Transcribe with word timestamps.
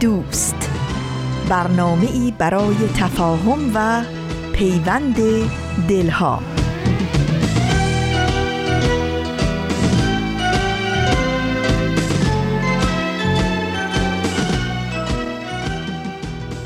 دوست. 0.00 0.70
برنامه 1.48 2.10
ای 2.12 2.34
برای 2.38 2.76
تفاهم 2.98 3.70
و 3.74 4.02
پیوند 4.52 5.16
دلها. 5.88 6.42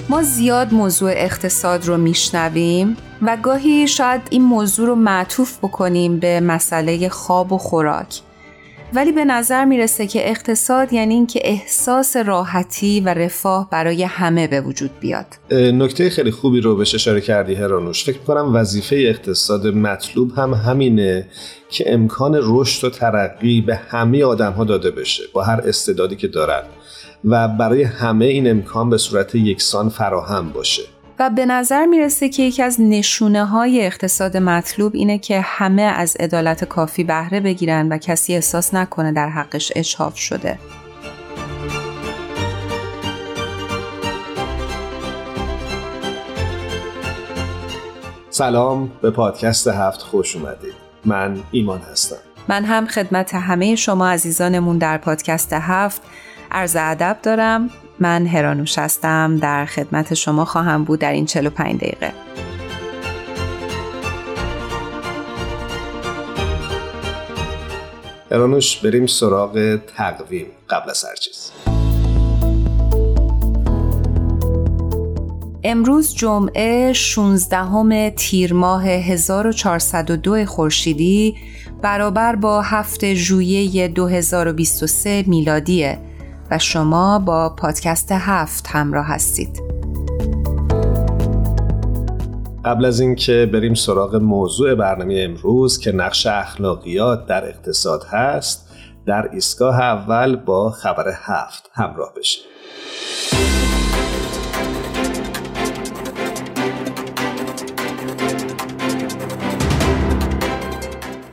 ما 0.08 0.22
زیاد 0.22 0.74
موضوع 0.74 1.10
اقتصاد 1.14 1.86
رو 1.86 1.96
میشنویم 1.96 2.96
و 3.22 3.36
گاهی 3.42 3.88
شاید 3.88 4.22
این 4.30 4.42
موضوع 4.42 4.86
رو 4.86 4.94
معطوف 4.94 5.58
بکنیم 5.58 6.18
به 6.18 6.40
مسئله 6.40 7.08
خواب 7.08 7.52
و 7.52 7.58
خوراک. 7.58 8.20
ولی 8.94 9.12
به 9.12 9.24
نظر 9.24 9.64
می‌رسه 9.64 10.06
که 10.06 10.30
اقتصاد 10.30 10.92
یعنی 10.92 11.14
اینکه 11.14 11.40
احساس 11.44 12.16
راحتی 12.16 13.00
و 13.00 13.14
رفاه 13.14 13.70
برای 13.70 14.02
همه 14.02 14.46
به 14.46 14.60
وجود 14.60 14.90
بیاد. 15.00 15.26
نکته 15.52 16.10
خیلی 16.10 16.30
خوبی 16.30 16.60
رو 16.60 16.76
بهش 16.76 16.94
اشاره 16.94 17.20
کردی 17.20 17.54
هرانوش. 17.54 18.04
فکر 18.04 18.18
کنم 18.18 18.54
وظیفه 18.54 18.96
اقتصاد 18.96 19.66
مطلوب 19.66 20.32
هم 20.38 20.54
همینه 20.54 21.28
که 21.70 21.92
امکان 21.94 22.38
رشد 22.42 22.86
و 22.86 22.90
ترقی 22.90 23.60
به 23.60 23.76
همه 23.76 24.24
آدم 24.24 24.52
ها 24.52 24.64
داده 24.64 24.90
بشه 24.90 25.22
با 25.32 25.42
هر 25.42 25.60
استعدادی 25.60 26.16
که 26.16 26.28
دارن 26.28 26.62
و 27.24 27.48
برای 27.48 27.82
همه 27.82 28.24
این 28.24 28.50
امکان 28.50 28.90
به 28.90 28.98
صورت 28.98 29.34
یکسان 29.34 29.88
فراهم 29.88 30.52
باشه. 30.52 30.82
و 31.20 31.30
به 31.30 31.46
نظر 31.46 31.86
می‌رسه 31.86 32.28
که 32.28 32.42
یکی 32.42 32.62
از 32.62 32.80
نشونه 32.80 33.44
های 33.44 33.86
اقتصاد 33.86 34.36
مطلوب 34.36 34.92
اینه 34.94 35.18
که 35.18 35.40
همه 35.40 35.82
از 35.82 36.16
عدالت 36.20 36.64
کافی 36.64 37.04
بهره 37.04 37.40
بگیرن 37.40 37.88
و 37.88 37.98
کسی 37.98 38.34
احساس 38.34 38.74
نکنه 38.74 39.12
در 39.12 39.28
حقش 39.28 39.72
اجحاف 39.76 40.16
شده. 40.18 40.58
سلام 48.30 48.90
به 49.02 49.10
پادکست 49.10 49.68
هفت 49.68 50.02
خوش 50.02 50.36
اومدید. 50.36 50.74
من 51.04 51.36
ایمان 51.50 51.80
هستم. 51.92 52.16
من 52.48 52.64
هم 52.64 52.86
خدمت 52.86 53.34
همه 53.34 53.76
شما 53.76 54.08
عزیزانمون 54.08 54.78
در 54.78 54.98
پادکست 54.98 55.52
هفت 55.52 56.02
عرض 56.50 56.76
ادب 56.80 57.18
دارم 57.22 57.70
من 58.00 58.26
هرانوش 58.26 58.78
هستم. 58.78 59.36
در 59.36 59.66
خدمت 59.66 60.14
شما 60.14 60.44
خواهم 60.44 60.84
بود 60.84 60.98
در 60.98 61.12
این 61.12 61.26
45 61.26 61.76
دقیقه. 61.80 62.12
هرانوش 68.30 68.76
بریم 68.76 69.06
سراغ 69.06 69.78
تقویم 69.96 70.46
قبل 70.70 70.90
از 70.90 71.04
هر 71.04 71.14
چیز. 71.14 71.52
امروز 75.64 76.14
جمعه 76.14 76.92
16 76.92 78.10
تیر 78.10 78.52
ماه 78.52 78.86
1402 78.86 80.46
خورشیدی 80.46 81.36
برابر 81.82 82.36
با 82.36 82.62
هفت 82.62 83.14
ژوئیه 83.14 83.88
2023 83.88 85.24
میلادیه. 85.26 86.09
و 86.50 86.58
شما 86.58 87.18
با 87.18 87.54
پادکست 87.58 88.12
هفت 88.12 88.66
همراه 88.66 89.06
هستید. 89.06 89.62
قبل 92.64 92.84
از 92.84 93.00
اینکه 93.00 93.50
بریم 93.52 93.74
سراغ 93.74 94.16
موضوع 94.16 94.74
برنامه 94.74 95.26
امروز 95.28 95.78
که 95.78 95.92
نقش 95.92 96.26
اخلاقیات 96.26 97.26
در 97.26 97.48
اقتصاد 97.48 98.04
هست 98.10 98.68
در 99.06 99.30
ایستگاه 99.32 99.80
اول 99.80 100.36
با 100.36 100.70
خبر 100.70 101.12
هفت 101.14 101.70
همراه 101.74 102.12
بشیم. 102.16 102.42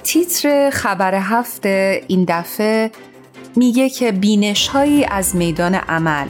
تیتر 0.03 0.69
خبر 0.69 1.15
هفت 1.15 1.65
این 1.65 2.25
دفعه 2.27 2.91
میگه 3.57 3.89
که 3.89 4.11
بینش 4.11 4.67
هایی 4.67 5.05
از 5.05 5.35
میدان 5.35 5.75
عمل 5.75 6.27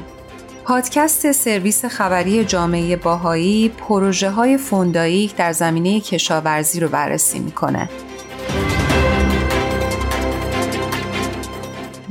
پادکست 0.65 1.31
سرویس 1.31 1.85
خبری 1.85 2.45
جامعه 2.45 2.95
باهایی 2.95 3.69
پروژه 3.69 4.29
های 4.29 4.57
فونداییک 4.57 5.35
در 5.35 5.51
زمینه 5.51 5.99
کشاورزی 5.99 6.79
رو 6.79 6.87
بررسی 6.87 7.39
می‌کنه. 7.39 7.89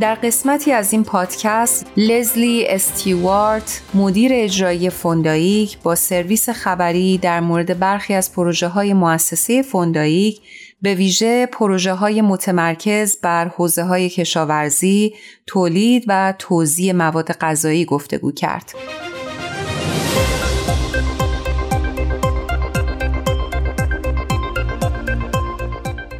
در 0.01 0.15
قسمتی 0.15 0.73
از 0.73 0.93
این 0.93 1.05
پادکست 1.05 1.87
لزلی 1.97 2.67
استیوارت 2.67 3.83
مدیر 3.95 4.31
اجرایی 4.35 4.91
فونداییک 4.91 5.79
با 5.79 5.95
سرویس 5.95 6.49
خبری 6.49 7.19
در 7.19 7.41
مورد 7.41 7.79
برخی 7.79 8.15
از 8.15 8.33
پروژه 8.33 8.69
های 8.69 8.93
مؤسسه 8.93 9.63
فونداییک 9.63 10.41
به 10.83 10.95
ویژه 10.95 11.47
پروژه 11.47 11.95
های 11.95 12.23
متمرکز 12.23 13.21
بر 13.23 13.49
حوزه 13.49 13.83
های 13.83 14.09
کشاورزی، 14.09 15.15
تولید 15.47 16.05
و 16.09 16.35
توزیع 16.39 16.93
مواد 16.93 17.33
غذایی 17.33 17.85
گفتگو 17.85 18.33
کرد. 18.33 18.73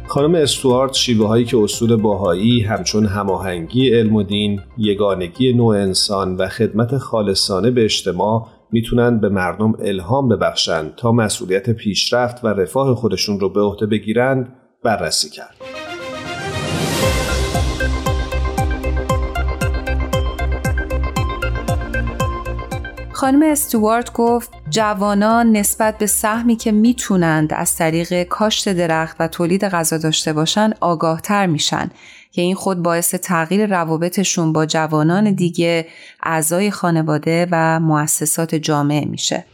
خانم 0.07 0.35
استوارت 0.35 0.93
شیوه 0.93 1.27
هایی 1.27 1.45
که 1.45 1.57
اصول 1.57 1.95
باهایی 1.95 2.61
همچون 2.61 3.05
هماهنگی 3.05 3.89
علم 3.89 4.15
و 4.15 4.23
دین، 4.23 4.61
یگانگی 4.77 5.53
نوع 5.53 5.75
انسان 5.75 6.35
و 6.35 6.47
خدمت 6.47 6.97
خالصانه 6.97 7.71
به 7.71 7.83
اجتماع 7.83 8.47
می‌تونن 8.71 9.19
به 9.19 9.29
مردم 9.29 9.73
الهام 9.79 10.29
ببخشند 10.29 10.95
تا 10.95 11.11
مسئولیت 11.11 11.69
پیشرفت 11.69 12.45
و 12.45 12.47
رفاه 12.47 12.95
خودشون 12.95 13.39
رو 13.39 13.49
به 13.49 13.61
عهده 13.61 13.85
بگیرند 13.85 14.53
بررسی 14.83 15.29
کرد. 15.29 15.55
خانم 23.11 23.43
استوارت 23.43 24.13
گفت 24.13 24.51
جوانان 24.69 25.51
نسبت 25.51 25.97
به 25.97 26.05
سهمی 26.05 26.55
که 26.55 26.71
می‌تونند 26.71 27.53
از 27.53 27.75
طریق 27.75 28.23
کاشت 28.23 28.73
درخت 28.73 29.15
و 29.19 29.27
تولید 29.27 29.63
غذا 29.63 29.97
داشته 29.97 30.33
باشند 30.33 30.77
آگاهتر 30.81 31.45
میشن 31.45 31.89
که 32.31 32.41
این 32.41 32.55
خود 32.55 32.83
باعث 32.83 33.15
تغییر 33.15 33.65
روابطشون 33.65 34.53
با 34.53 34.65
جوانان 34.65 35.31
دیگه 35.31 35.87
اعضای 36.23 36.71
خانواده 36.71 37.47
و 37.51 37.79
مؤسسات 37.79 38.55
جامعه 38.55 39.05
میشه. 39.05 39.45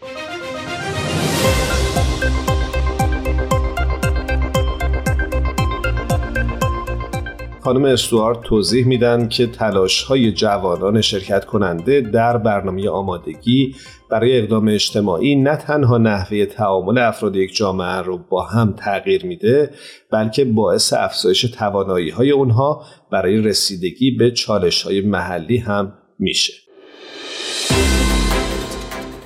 خانم 7.64 7.86
استوارت 7.86 8.42
توضیح 8.42 8.88
میدن 8.88 9.28
که 9.28 9.48
تلاش 9.48 10.04
های 10.04 10.32
جوانان 10.32 11.02
شرکت 11.02 11.46
کننده 11.46 12.02
در 12.02 12.38
برنامه 12.38 12.90
آمادگی 12.90 13.76
برای 14.10 14.40
اقدام 14.40 14.68
اجتماعی 14.68 15.36
نه 15.36 15.56
تنها 15.56 15.98
نحوه 15.98 16.46
تعامل 16.46 16.98
افراد 16.98 17.36
یک 17.36 17.56
جامعه 17.56 18.02
رو 18.02 18.18
با 18.30 18.44
هم 18.44 18.74
تغییر 18.78 19.26
میده 19.26 19.72
بلکه 20.12 20.46
باعث 20.46 20.94
افزایش 20.94 21.42
توانایی 21.42 22.10
های 22.10 22.32
اونها 22.32 22.84
برای 23.12 23.38
رسیدگی 23.38 24.12
به 24.12 24.32
چالش 24.32 24.84
های 24.84 25.02
محلی 25.02 25.58
هم 25.58 25.94
میشه. 26.20 26.54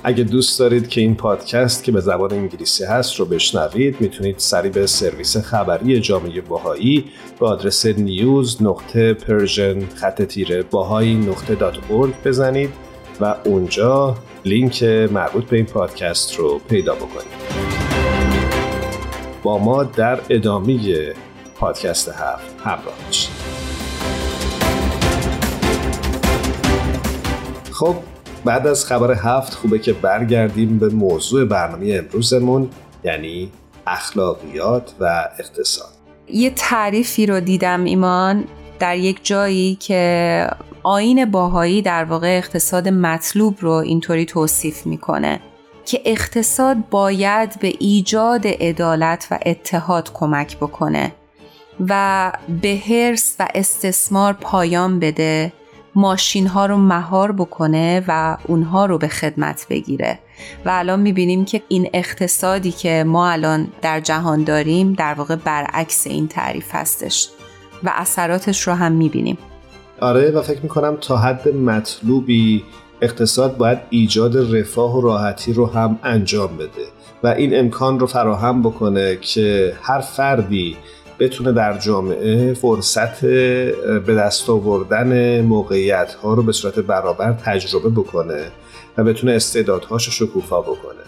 اگه 0.08 0.24
دوست 0.24 0.58
دارید 0.58 0.88
که 0.88 1.00
این 1.00 1.14
پادکست 1.14 1.84
که 1.84 1.92
به 1.92 2.00
زبان 2.00 2.32
انگلیسی 2.32 2.84
هست 2.84 3.16
رو 3.16 3.24
بشنوید 3.24 4.00
می‌تونید 4.00 4.38
سری 4.38 4.68
به 4.68 4.86
سرویس 4.86 5.36
خبری 5.36 6.00
جامعه 6.00 6.40
باهایی 6.40 7.04
به 7.40 7.46
آدرس 7.46 7.86
news 7.86 8.62
نقطه 8.62 9.14
Persian 9.14 9.86
خط 9.94 10.22
تیره 10.22 10.62
Bahai 10.62 11.14
نقطه 11.14 11.54
dot 11.54 11.74
بزنید 12.24 12.70
و 13.20 13.34
اونجا 13.44 14.16
لینک 14.44 14.82
مربوط 14.82 15.44
به 15.44 15.56
این 15.56 15.66
پادکست 15.66 16.34
رو 16.34 16.58
پیدا 16.58 16.94
بکنید. 16.94 17.38
با 19.42 19.58
ما 19.58 19.84
در 19.84 20.20
ادامه 20.30 20.78
پادکست 21.56 22.08
هفت 22.08 22.60
همراه 22.64 22.94
باشید. 23.06 23.30
خب 27.72 27.96
بعد 28.48 28.66
از 28.66 28.84
خبر 28.86 29.12
هفت 29.12 29.54
خوبه 29.54 29.78
که 29.78 29.92
برگردیم 29.92 30.78
به 30.78 30.88
موضوع 30.88 31.44
برنامه 31.44 32.02
امروزمون 32.04 32.70
یعنی 33.04 33.52
اخلاقیات 33.86 34.92
و 35.00 35.28
اقتصاد. 35.38 35.88
یه 36.28 36.50
تعریفی 36.50 37.26
رو 37.26 37.40
دیدم 37.40 37.84
ایمان 37.84 38.44
در 38.78 38.96
یک 38.96 39.20
جایی 39.22 39.74
که 39.74 40.50
آین 40.82 41.30
باهایی 41.30 41.82
در 41.82 42.04
واقع 42.04 42.36
اقتصاد 42.38 42.88
مطلوب 42.88 43.56
رو 43.60 43.70
اینطوری 43.70 44.24
توصیف 44.24 44.86
می‌کنه 44.86 45.40
که 45.84 46.00
اقتصاد 46.04 46.76
باید 46.90 47.60
به 47.60 47.72
ایجاد 47.78 48.46
عدالت 48.46 49.28
و 49.30 49.38
اتحاد 49.46 50.12
کمک 50.12 50.56
بکنه 50.56 51.12
و 51.88 52.32
به 52.62 52.82
حرس 52.88 53.36
و 53.38 53.48
استثمار 53.54 54.32
پایان 54.32 54.98
بده 54.98 55.52
ماشین 55.98 56.46
ها 56.46 56.66
رو 56.66 56.76
مهار 56.76 57.32
بکنه 57.32 58.04
و 58.08 58.36
اونها 58.46 58.86
رو 58.86 58.98
به 58.98 59.08
خدمت 59.08 59.66
بگیره. 59.70 60.18
و 60.64 60.70
الان 60.72 61.00
می‌بینیم 61.00 61.44
که 61.44 61.62
این 61.68 61.90
اقتصادی 61.94 62.72
که 62.72 63.04
ما 63.06 63.30
الان 63.30 63.68
در 63.82 64.00
جهان 64.00 64.44
داریم 64.44 64.92
در 64.92 65.14
واقع 65.14 65.36
برعکس 65.36 66.06
این 66.06 66.28
تعریف 66.28 66.74
هستش 66.74 67.28
و 67.84 67.92
اثراتش 67.94 68.60
رو 68.60 68.72
هم 68.72 68.92
می‌بینیم. 68.92 69.38
آره 70.00 70.30
و 70.30 70.42
فکر 70.42 70.60
می‌کنم 70.62 70.96
تا 71.00 71.16
حد 71.16 71.48
مطلوبی 71.48 72.64
اقتصاد 73.02 73.56
باید 73.56 73.78
ایجاد 73.90 74.56
رفاه 74.56 74.96
و 74.96 75.00
راحتی 75.00 75.52
رو 75.52 75.66
هم 75.66 75.98
انجام 76.02 76.56
بده 76.56 76.86
و 77.22 77.26
این 77.26 77.58
امکان 77.58 78.00
رو 78.00 78.06
فراهم 78.06 78.62
بکنه 78.62 79.16
که 79.16 79.74
هر 79.82 80.00
فردی 80.00 80.76
بتونه 81.18 81.52
در 81.52 81.78
جامعه 81.78 82.54
فرصت 82.54 83.24
به 84.06 84.14
دست 84.14 84.50
آوردن 84.50 85.40
موقعیت 85.40 86.14
ها 86.14 86.34
رو 86.34 86.42
به 86.42 86.52
صورت 86.52 86.78
برابر 86.78 87.32
تجربه 87.32 87.88
بکنه 87.88 88.50
و 88.96 89.04
بتونه 89.04 89.32
استعدادهاش 89.32 90.06
رو 90.06 90.12
شکوفا 90.12 90.60
بکنه. 90.60 90.98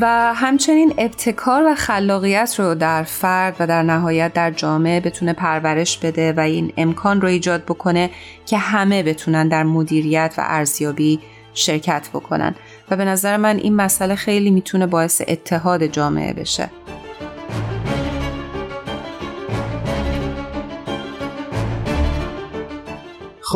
و 0.00 0.34
همچنین 0.34 0.94
ابتکار 0.98 1.62
و 1.66 1.74
خلاقیت 1.74 2.54
رو 2.58 2.74
در 2.74 3.02
فرد 3.02 3.56
و 3.60 3.66
در 3.66 3.82
نهایت 3.82 4.32
در 4.32 4.50
جامعه 4.50 5.00
بتونه 5.00 5.32
پرورش 5.32 5.98
بده 5.98 6.32
و 6.32 6.40
این 6.40 6.72
امکان 6.76 7.20
رو 7.20 7.28
ایجاد 7.28 7.62
بکنه 7.62 8.10
که 8.46 8.58
همه 8.58 9.02
بتونن 9.02 9.48
در 9.48 9.62
مدیریت 9.62 10.34
و 10.38 10.42
ارزیابی 10.46 11.20
شرکت 11.54 12.08
بکنن. 12.14 12.54
و 12.90 12.96
به 12.96 13.04
نظر 13.04 13.36
من 13.36 13.56
این 13.56 13.76
مسئله 13.76 14.14
خیلی 14.14 14.50
می‌تونه 14.50 14.86
باعث 14.86 15.22
اتحاد 15.28 15.86
جامعه 15.86 16.32
بشه. 16.32 16.70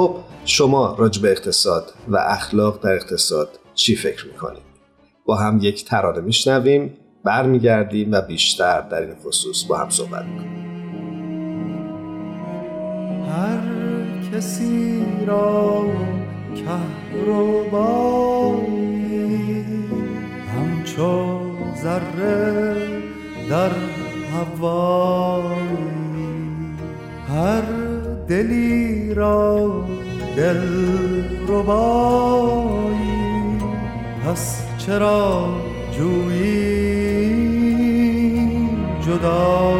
خب 0.00 0.16
شما 0.44 0.96
راجع 0.98 1.22
به 1.22 1.30
اقتصاد 1.30 1.92
و 2.08 2.16
اخلاق 2.16 2.82
در 2.82 2.92
اقتصاد 2.92 3.58
چی 3.74 3.96
فکر 3.96 4.26
می‌کنید؟ 4.26 4.62
با 5.26 5.36
هم 5.36 5.58
یک 5.62 5.84
ترانه 5.84 6.20
میشنویم 6.20 6.96
برمیگردیم 7.24 8.12
و 8.12 8.20
بیشتر 8.20 8.80
در 8.80 9.00
این 9.00 9.14
خصوص 9.14 9.64
با 9.64 9.78
هم 9.78 9.90
صحبت 9.90 10.24
می‌کنیم 10.24 10.60
هر 13.28 13.60
کسی 14.32 15.06
را 15.26 15.86
کهربایی 16.56 18.04
همچو 20.56 21.40
ذره 21.82 22.76
در 23.50 23.70
هوایی 24.32 26.00
هر 27.28 27.99
دلی 28.30 29.14
را 29.14 29.84
دل 30.36 30.60
ربایی. 31.48 33.00
پس 34.24 34.62
چرا 34.78 35.48
جویی 35.92 37.30
جدا؟ 39.06 39.74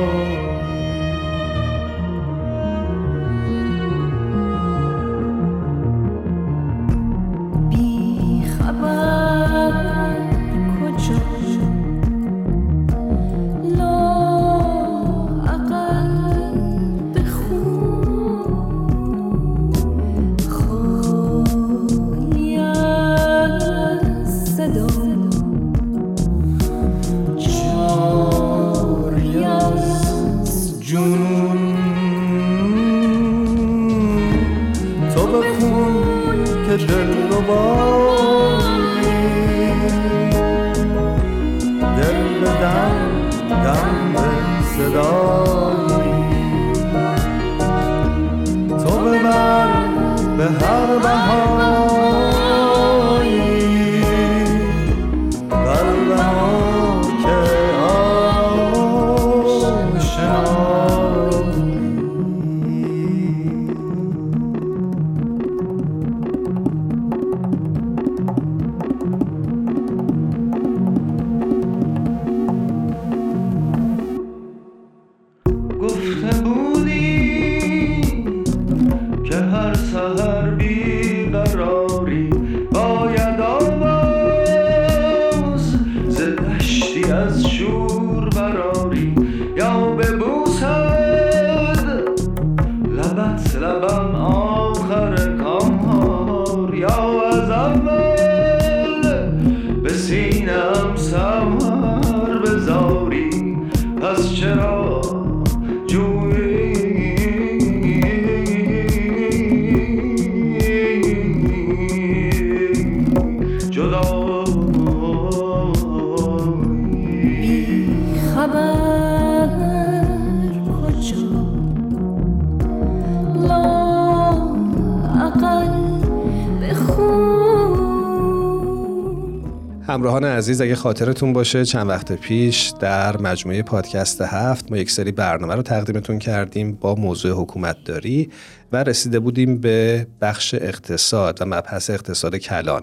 همراهان 129.91 130.25
عزیز 130.25 130.61
اگه 130.61 130.75
خاطرتون 130.75 131.33
باشه 131.33 131.65
چند 131.65 131.89
وقت 131.89 132.13
پیش 132.13 132.73
در 132.81 133.17
مجموعه 133.17 133.63
پادکست 133.63 134.23
هفت 134.23 134.71
ما 134.71 134.79
یک 134.79 134.91
سری 134.91 135.13
برنامه 135.13 135.55
رو 135.55 135.63
تقدیمتون 135.63 136.19
کردیم 136.19 136.73
با 136.73 136.95
موضوع 136.95 137.33
حکومت 137.33 137.77
داری 137.85 138.31
و 138.73 138.85
رسیده 138.85 139.21
بودیم 139.21 139.59
به 139.59 140.07
بخش 140.21 140.55
اقتصاد 140.55 141.43
و 141.43 141.45
مبحث 141.45 141.91
اقتصاد 141.91 142.37
کلان. 142.37 142.83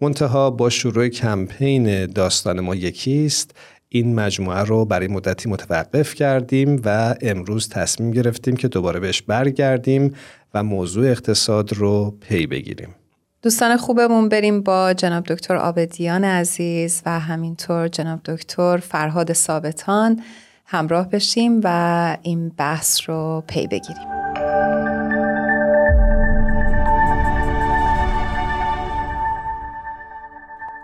منتها 0.00 0.50
با 0.50 0.70
شروع 0.70 1.08
کمپین 1.08 2.06
داستان 2.06 2.60
ما 2.60 2.74
یکیست. 2.74 3.50
این 3.88 4.14
مجموعه 4.14 4.60
رو 4.60 4.84
برای 4.84 5.08
مدتی 5.08 5.48
متوقف 5.48 6.14
کردیم 6.14 6.82
و 6.84 7.14
امروز 7.20 7.68
تصمیم 7.68 8.10
گرفتیم 8.10 8.56
که 8.56 8.68
دوباره 8.68 9.00
بهش 9.00 9.22
برگردیم 9.22 10.14
و 10.54 10.62
موضوع 10.62 11.10
اقتصاد 11.10 11.72
رو 11.72 12.16
پی 12.20 12.46
بگیریم. 12.46 12.94
دوستان 13.42 13.76
خوبمون 13.76 14.28
بریم 14.28 14.62
با 14.62 14.92
جناب 14.92 15.24
دکتر 15.24 15.56
آبدیان 15.56 16.24
عزیز 16.24 17.02
و 17.06 17.20
همینطور 17.20 17.88
جناب 17.88 18.20
دکتر 18.24 18.76
فرهاد 18.76 19.32
ثابتان 19.32 20.22
همراه 20.66 21.08
بشیم 21.08 21.60
و 21.64 22.16
این 22.22 22.48
بحث 22.48 23.00
رو 23.08 23.44
پی 23.46 23.66
بگیریم. 23.66 24.08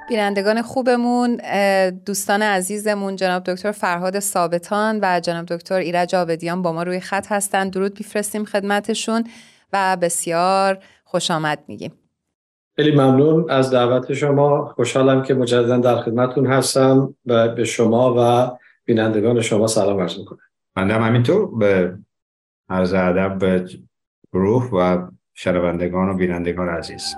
بینندگان 0.09 0.63
خوبمون 0.63 1.37
دوستان 2.07 2.43
عزیزمون 2.43 3.17
جناب 3.17 3.45
دکتر 3.45 3.73
فرهاد 3.73 4.21
ثابتان 4.21 4.99
و 5.03 5.21
جناب 5.21 5.47
دکتر 5.47 5.75
ایرج 5.75 6.15
آبدیان 6.15 6.63
با 6.63 6.73
ما 6.73 6.83
روی 6.83 7.01
خط 7.01 7.33
هستن 7.33 7.69
درود 7.69 7.95
بیفرستیم 7.95 8.45
خدمتشون 8.45 9.25
و 9.73 9.97
بسیار 9.97 10.79
خوش 11.05 11.31
آمد 11.31 11.59
میگیم 11.69 12.06
خیلی 12.77 12.97
ممنون 12.97 13.51
از 13.51 13.71
دعوت 13.71 14.13
شما. 14.13 14.73
خوشحالم 14.77 15.23
که 15.23 15.35
مجددا 15.35 15.79
در 15.79 15.97
خدمتتون 15.97 16.47
هستم 16.47 17.15
و 17.27 17.49
به 17.49 17.65
شما 17.65 18.15
و 18.19 18.51
بینندگان 18.85 19.41
شما 19.41 19.67
سلام 19.67 20.01
عرض 20.01 20.19
می‌کنم. 20.19 20.39
من 20.77 20.91
هم 20.91 21.03
همینطور 21.03 21.59
به 21.59 21.99
عرض 22.69 22.95
ادب 22.95 23.39
به 23.39 23.65
گروه 24.33 24.71
و 24.73 25.07
شنوندگان 25.35 26.09
و 26.09 26.15
بینندگان 26.15 26.69
عزیز. 26.69 27.15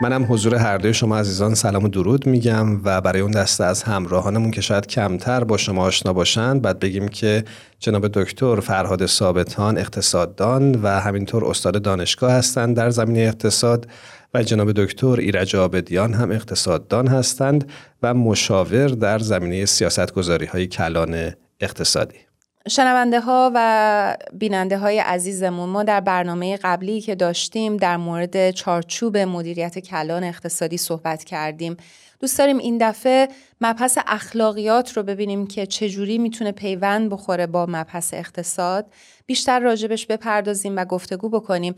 منم 0.00 0.26
حضور 0.28 0.54
هر 0.54 0.78
دوی 0.78 0.94
شما 0.94 1.18
عزیزان 1.18 1.54
سلام 1.54 1.84
و 1.84 1.88
درود 1.88 2.26
میگم 2.26 2.84
و 2.84 3.00
برای 3.00 3.20
اون 3.20 3.30
دسته 3.30 3.64
از 3.64 3.82
همراهانمون 3.82 4.50
که 4.50 4.60
شاید 4.60 4.86
کمتر 4.86 5.44
با 5.44 5.56
شما 5.56 5.82
آشنا 5.82 6.12
باشند 6.12 6.62
بعد 6.62 6.78
بگیم 6.78 7.08
که 7.08 7.44
جناب 7.78 8.08
دکتر 8.08 8.60
فرهاد 8.60 9.06
ثابتان 9.06 9.78
اقتصاددان 9.78 10.74
و 10.82 11.00
همینطور 11.00 11.44
استاد 11.44 11.82
دانشگاه 11.82 12.32
هستند 12.32 12.76
در 12.76 12.90
زمینه 12.90 13.20
اقتصاد 13.20 13.88
و 14.34 14.42
جناب 14.42 14.72
دکتر 14.72 15.16
ایرج 15.18 15.56
آبدیان 15.56 16.14
هم 16.14 16.30
اقتصاددان 16.30 17.08
هستند 17.08 17.70
و 18.02 18.14
مشاور 18.14 18.88
در 18.88 19.18
زمینه 19.18 19.64
سیاستگذاری 19.64 20.46
های 20.46 20.66
کلان 20.66 21.32
اقتصادی. 21.60 22.27
شنونده 22.68 23.20
ها 23.20 23.52
و 23.54 24.16
بیننده 24.32 24.78
های 24.78 24.98
عزیزمون 24.98 25.68
ما 25.68 25.82
در 25.82 26.00
برنامه 26.00 26.56
قبلی 26.56 27.00
که 27.00 27.14
داشتیم 27.14 27.76
در 27.76 27.96
مورد 27.96 28.50
چارچوب 28.50 29.16
مدیریت 29.16 29.78
کلان 29.78 30.24
اقتصادی 30.24 30.76
صحبت 30.76 31.24
کردیم. 31.24 31.76
دوست 32.20 32.38
داریم 32.38 32.58
این 32.58 32.78
دفعه 32.80 33.28
مبحث 33.60 33.98
اخلاقیات 34.06 34.96
رو 34.96 35.02
ببینیم 35.02 35.46
که 35.46 35.66
چجوری 35.66 36.18
می‌تونه 36.18 36.52
پیوند 36.52 37.10
بخوره 37.10 37.46
با 37.46 37.66
مبحث 37.68 38.14
اقتصاد. 38.14 38.86
بیشتر 39.26 39.60
راجبش 39.60 40.06
بپردازیم 40.06 40.76
و 40.76 40.84
گفتگو 40.84 41.28
بکنیم. 41.28 41.74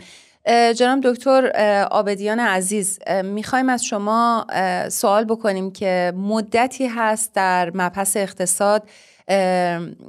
جناب 0.76 1.00
دکتر 1.02 1.52
آبدیان 1.90 2.40
عزیز 2.40 2.98
می‌خوایم 3.24 3.68
از 3.68 3.84
شما 3.84 4.46
سوال 4.88 5.24
بکنیم 5.24 5.72
که 5.72 6.12
مدتی 6.16 6.86
هست 6.86 7.34
در 7.34 7.70
مبحث 7.74 8.16
اقتصاد 8.16 8.88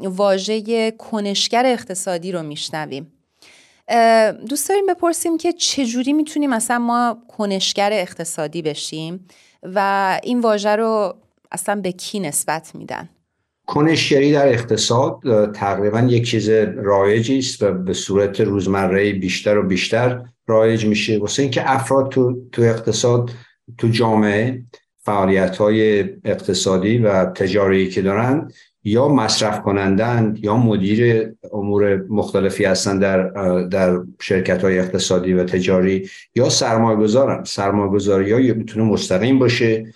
واژه 0.02 0.92
کنشگر 0.92 1.66
اقتصادی 1.66 2.32
رو 2.32 2.44
میشنویم. 2.44 3.14
دوست 4.50 4.70
داریم 4.70 4.86
بپرسیم 4.86 5.38
که 5.38 5.54
چجوری 5.54 6.14
می‌تونیم 6.14 6.50
مثلا 6.50 6.80
ما 6.80 7.18
کنشگر 7.28 7.90
اقتصادی 7.94 8.62
بشیم 8.62 9.28
و 9.64 10.20
این 10.24 10.40
واژه 10.40 10.76
رو 10.76 11.16
اصلا 11.52 11.82
به 11.82 11.92
کی 11.92 12.20
نسبت 12.20 12.76
میدن؟ 12.76 13.10
کنشگری 13.68 14.32
در 14.32 14.48
اقتصاد 14.48 15.20
تقریبا 15.52 16.00
یک 16.00 16.30
چیز 16.30 16.50
رایجی 16.76 17.38
است 17.38 17.64
و 17.64 17.72
به 17.72 17.94
صورت 17.94 18.42
روزمره 18.42 19.14
بیشتر 19.14 19.58
و 19.58 19.64
بیشتر 19.68 20.22
رایج 20.48 20.86
میشه. 20.86 21.18
واسه 21.18 21.42
اینکه 21.42 21.72
افراد 21.72 22.10
تو, 22.10 22.38
تو 22.52 22.62
اقتصاد 22.62 23.32
تو 23.78 23.88
جامعه 23.88 24.64
فعالیت 25.04 25.58
های 25.58 26.00
اقتصادی 26.26 26.98
و 26.98 27.26
تجاری 27.26 27.90
که 27.90 28.02
دارن 28.02 28.52
یا 28.84 29.08
مصرف 29.08 29.62
کنندن 29.62 30.36
یا 30.42 30.58
مدیر 30.58 31.32
امور 31.54 32.06
مختلفی 32.10 32.66
هستن 32.66 33.00
در 33.00 33.30
در 33.64 34.00
شرکت 34.22 34.64
های 34.64 34.80
اقتصادی 34.80 35.34
و 35.34 35.44
تجاری 35.44 36.10
یا 36.36 36.50
سرمایه 36.50 36.98
گذارن 36.98 37.44
سرمایه 37.44 37.92
گذاری 37.92 38.30
یا 38.30 38.54
می‌تونه 38.54 38.86
مستقیم 38.86 39.40
باشه 39.40 39.94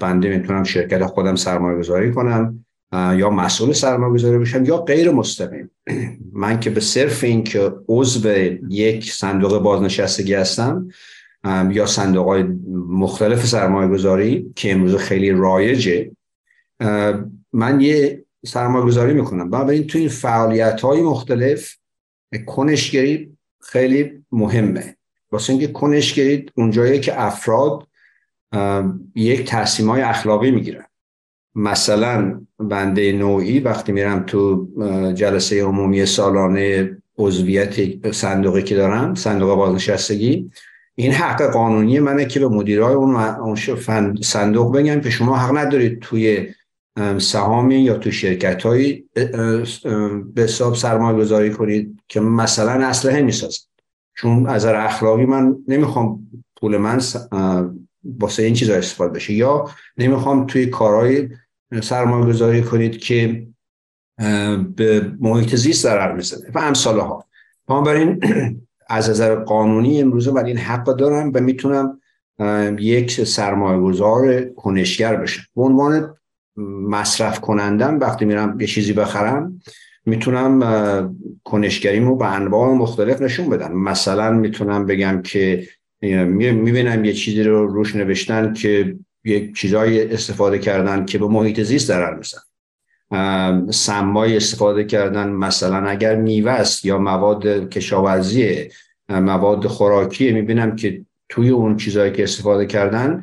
بنده 0.00 0.36
می‌تونم 0.36 0.64
شرکت 0.64 1.06
خودم 1.06 1.36
سرمایه 1.36 1.78
گذاری 1.78 2.12
کنم 2.12 2.64
یا 2.92 3.30
مسئول 3.30 3.72
سرمایه 3.72 4.12
گذاری 4.12 4.38
بشم 4.38 4.64
یا 4.64 4.76
غیر 4.76 5.10
مستقیم. 5.10 5.70
من 6.32 6.60
که 6.60 6.70
به 6.70 6.80
صرف 6.80 7.24
این 7.24 7.44
که 7.44 7.72
عضو 7.88 8.28
یک 8.68 9.12
صندوق 9.12 9.62
بازنشستگی 9.62 10.34
هستم 10.34 10.88
یا 11.70 11.86
صندوق 11.86 12.26
های 12.26 12.42
مختلف 12.88 13.46
سرمایه 13.46 13.88
گذاری 13.88 14.52
که 14.56 14.72
امروز 14.72 14.96
خیلی 14.96 15.30
رایجه 15.30 16.10
من 17.52 17.80
یه 17.80 18.24
سرمایه 18.46 18.84
گذاری 18.84 19.14
می‌کنم. 19.14 19.50
بنابراین 19.50 19.86
تو 19.86 19.98
این 19.98 20.08
فعالیت 20.08 20.80
های 20.80 21.02
مختلف 21.02 21.76
کنشگری 22.46 23.36
خیلی 23.60 24.24
مهمه. 24.32 24.96
واسه 25.32 25.50
اینکه 25.50 25.66
کنشگری 25.66 26.46
اونجایی 26.54 27.00
که 27.00 27.22
افراد 27.22 27.86
یک 29.14 29.44
تصمیم 29.44 29.90
های 29.90 30.02
اخلاقی 30.02 30.50
می‌گیرن. 30.50 30.84
مثلا 31.54 32.40
بنده 32.58 33.12
نوعی 33.12 33.60
وقتی 33.60 33.92
میرم 33.92 34.22
تو 34.22 34.68
جلسه 35.14 35.62
عمومی 35.62 36.06
سالانه 36.06 36.96
عضویت 37.18 38.06
صندوقی 38.12 38.62
که 38.62 38.74
دارم 38.74 39.14
صندوق 39.14 39.56
بازنشستگی 39.56 40.50
این 40.94 41.12
حق 41.12 41.42
قانونی 41.42 41.98
منه 41.98 42.26
که 42.26 42.40
به 42.40 42.48
مدیرای 42.48 42.94
اون 42.94 43.56
صندوق 44.22 44.76
بگم 44.76 45.00
که 45.00 45.10
شما 45.10 45.36
حق 45.36 45.56
ندارید 45.56 46.00
توی 46.00 46.48
سهامی 47.18 47.74
یا 47.74 47.98
تو 47.98 48.10
شرکت 48.10 48.62
هایی 48.62 49.04
به 50.34 50.42
حساب 50.42 50.74
سرمایه 50.74 51.18
گذاری 51.18 51.50
کنید 51.50 52.02
که 52.08 52.20
مثلا 52.20 52.86
اسلحه 52.86 53.22
می‌سازن. 53.22 53.64
چون 54.14 54.46
از 54.46 54.64
اخلاقی 54.66 55.24
من 55.24 55.56
نمی‌خوام 55.68 56.26
پول 56.60 56.76
من 56.76 57.00
واسه 58.04 58.42
این 58.42 58.54
چیزا 58.54 58.74
استفاده 58.74 59.12
بشه. 59.12 59.32
یا 59.32 59.70
نمی‌خوام 59.98 60.46
توی 60.46 60.66
کارهای 60.66 61.28
سرمایه 61.82 62.26
گذاری 62.26 62.62
کنید 62.62 62.98
که 62.98 63.46
به 64.76 65.12
محیط 65.20 65.54
زیست 65.54 65.82
ضرر 65.82 66.12
می‌زنه. 66.12 66.50
و 66.54 66.58
امثال 66.58 67.00
ها 67.00 67.24
بنابراین 67.66 68.20
از 68.88 69.10
نظر 69.10 69.34
قانونی 69.34 70.00
امروزه 70.00 70.30
ولی 70.30 70.48
این 70.48 70.58
حق 70.58 70.84
دارم 70.84 71.30
و 71.34 71.40
می‌تونم 71.40 72.00
یک 72.78 73.24
سرمایه 73.24 73.80
گذار 73.80 74.44
کنشگر 74.44 75.16
بشم. 75.16 75.42
به 75.56 75.62
عنوان 75.62 76.14
مصرف 76.66 77.40
کنندم 77.40 78.00
وقتی 78.00 78.24
میرم 78.24 78.60
یه 78.60 78.66
چیزی 78.66 78.92
بخرم 78.92 79.60
می‌تونم 80.06 81.14
کنشگریمو 81.44 82.16
به 82.16 82.32
انواع 82.34 82.74
مختلف 82.74 83.22
نشون 83.22 83.50
بدم. 83.50 83.72
مثلا 83.72 84.30
می‌تونم 84.32 84.86
بگم 84.86 85.22
که 85.22 85.68
می‌بینم 86.02 87.04
یه 87.04 87.12
چیزی 87.12 87.42
رو 87.42 87.66
روش 87.66 87.96
نوشتن 87.96 88.52
که 88.52 88.96
یک 89.24 89.56
چیزایی 89.56 90.02
استفاده 90.02 90.58
کردن 90.58 91.04
که 91.04 91.18
به 91.18 91.26
محیط 91.26 91.60
زیست 91.60 91.86
ضرر 91.86 92.14
میزن. 92.14 92.40
سمای 93.70 94.36
استفاده 94.36 94.84
کردن 94.84 95.28
مثلا 95.28 95.88
اگر 95.88 96.16
میوه 96.16 96.50
است 96.50 96.84
یا 96.84 96.98
مواد 96.98 97.68
کشاورزی 97.68 98.68
مواد 99.08 99.66
خوراکی 99.66 100.32
می‌بینم 100.32 100.76
که 100.76 101.04
توی 101.28 101.48
اون 101.48 101.76
چیزهایی 101.76 102.12
که 102.12 102.22
استفاده 102.22 102.66
کردن 102.66 103.22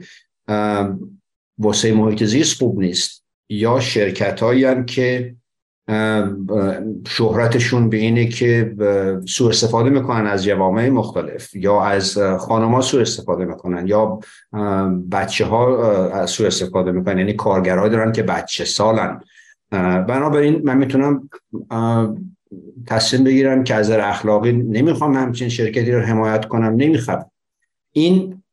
واسه 1.58 1.94
محیط 1.94 2.24
زیست 2.24 2.58
خوب 2.58 2.80
نیست. 2.80 3.25
یا 3.50 3.80
شرکت 3.80 4.40
هایی 4.40 4.86
که 4.86 5.36
شهرتشون 7.08 7.90
به 7.90 7.98
اینه 7.98 8.28
که 8.28 8.76
سوء 9.28 9.50
استفاده 9.50 9.90
می‌کنن 9.90 10.28
از 10.28 10.44
جوامع 10.44 10.90
مختلف 10.90 11.56
یا 11.56 11.82
از 11.82 12.18
خانما 12.18 12.82
سوء 12.82 13.02
استفاده 13.02 13.46
می‌کنن 13.46 13.88
یا 13.88 14.20
بچه 15.12 15.46
ها 15.46 16.26
سوء 16.26 16.48
استفاده 16.48 16.92
می‌کنن. 16.92 17.18
یعنی 17.18 17.34
کارگرها 17.34 17.88
دارن 17.88 18.12
که 18.12 18.24
بچه 18.24 18.66
سالن. 18.66 19.22
بنابراین 20.08 20.62
من 20.64 20.78
می‌تونم 20.78 21.30
تصمیم 22.88 23.24
بگیرم 23.24 23.64
که 23.64 23.76
از 23.76 23.92
اخلاقی 23.92 24.52
نمی‌خوام 24.52 25.14
همچین 25.14 25.50
شرکتی 25.50 25.92
رو 25.92 26.02
حمایت 26.02 26.46
کنم. 26.46 26.76
نمی‌خوام. 26.76 27.26
این 27.92 28.44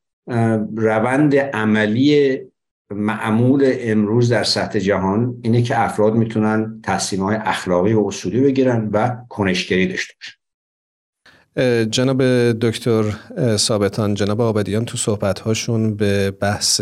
روند 0.76 1.36
عملی 1.36 2.40
معمول 2.94 3.72
امروز 3.78 4.32
در 4.32 4.44
سطح 4.44 4.78
جهان 4.78 5.40
اینه 5.42 5.62
که 5.62 5.80
افراد 5.80 6.14
می‌تونن 6.14 6.80
تصمیم 6.82 7.22
های 7.22 7.36
اخلاقی 7.36 7.92
و 7.92 8.06
اصولی 8.06 8.40
بگیرن 8.40 8.90
و 8.92 9.16
کنشگری 9.28 9.86
داشته 9.86 10.14
باشن 10.20 10.42
جناب 11.90 12.22
دکتر 12.52 13.04
ثابتان 13.56 14.14
جناب 14.14 14.40
آبدیان 14.40 14.84
تو 14.84 14.98
صحبت 14.98 15.40
هاشون 15.40 15.94
به 15.94 16.30
بحث 16.30 16.80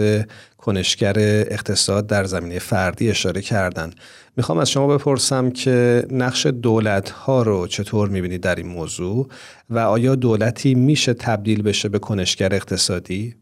کنشگر 0.58 1.14
اقتصاد 1.18 2.06
در 2.06 2.24
زمینه 2.24 2.58
فردی 2.58 3.10
اشاره 3.10 3.40
کردن 3.40 3.90
می‌خوام 4.36 4.58
از 4.58 4.70
شما 4.70 4.86
بپرسم 4.86 5.50
که 5.50 6.06
نقش 6.10 6.46
دولت 6.46 7.10
ها 7.10 7.42
رو 7.42 7.66
چطور 7.66 8.08
می‌بینید 8.08 8.40
در 8.40 8.54
این 8.54 8.68
موضوع 8.68 9.28
و 9.70 9.78
آیا 9.78 10.14
دولتی 10.14 10.74
میشه 10.74 11.14
تبدیل 11.14 11.62
بشه 11.62 11.88
به 11.88 11.98
کنشگر 11.98 12.54
اقتصادی؟ 12.54 13.39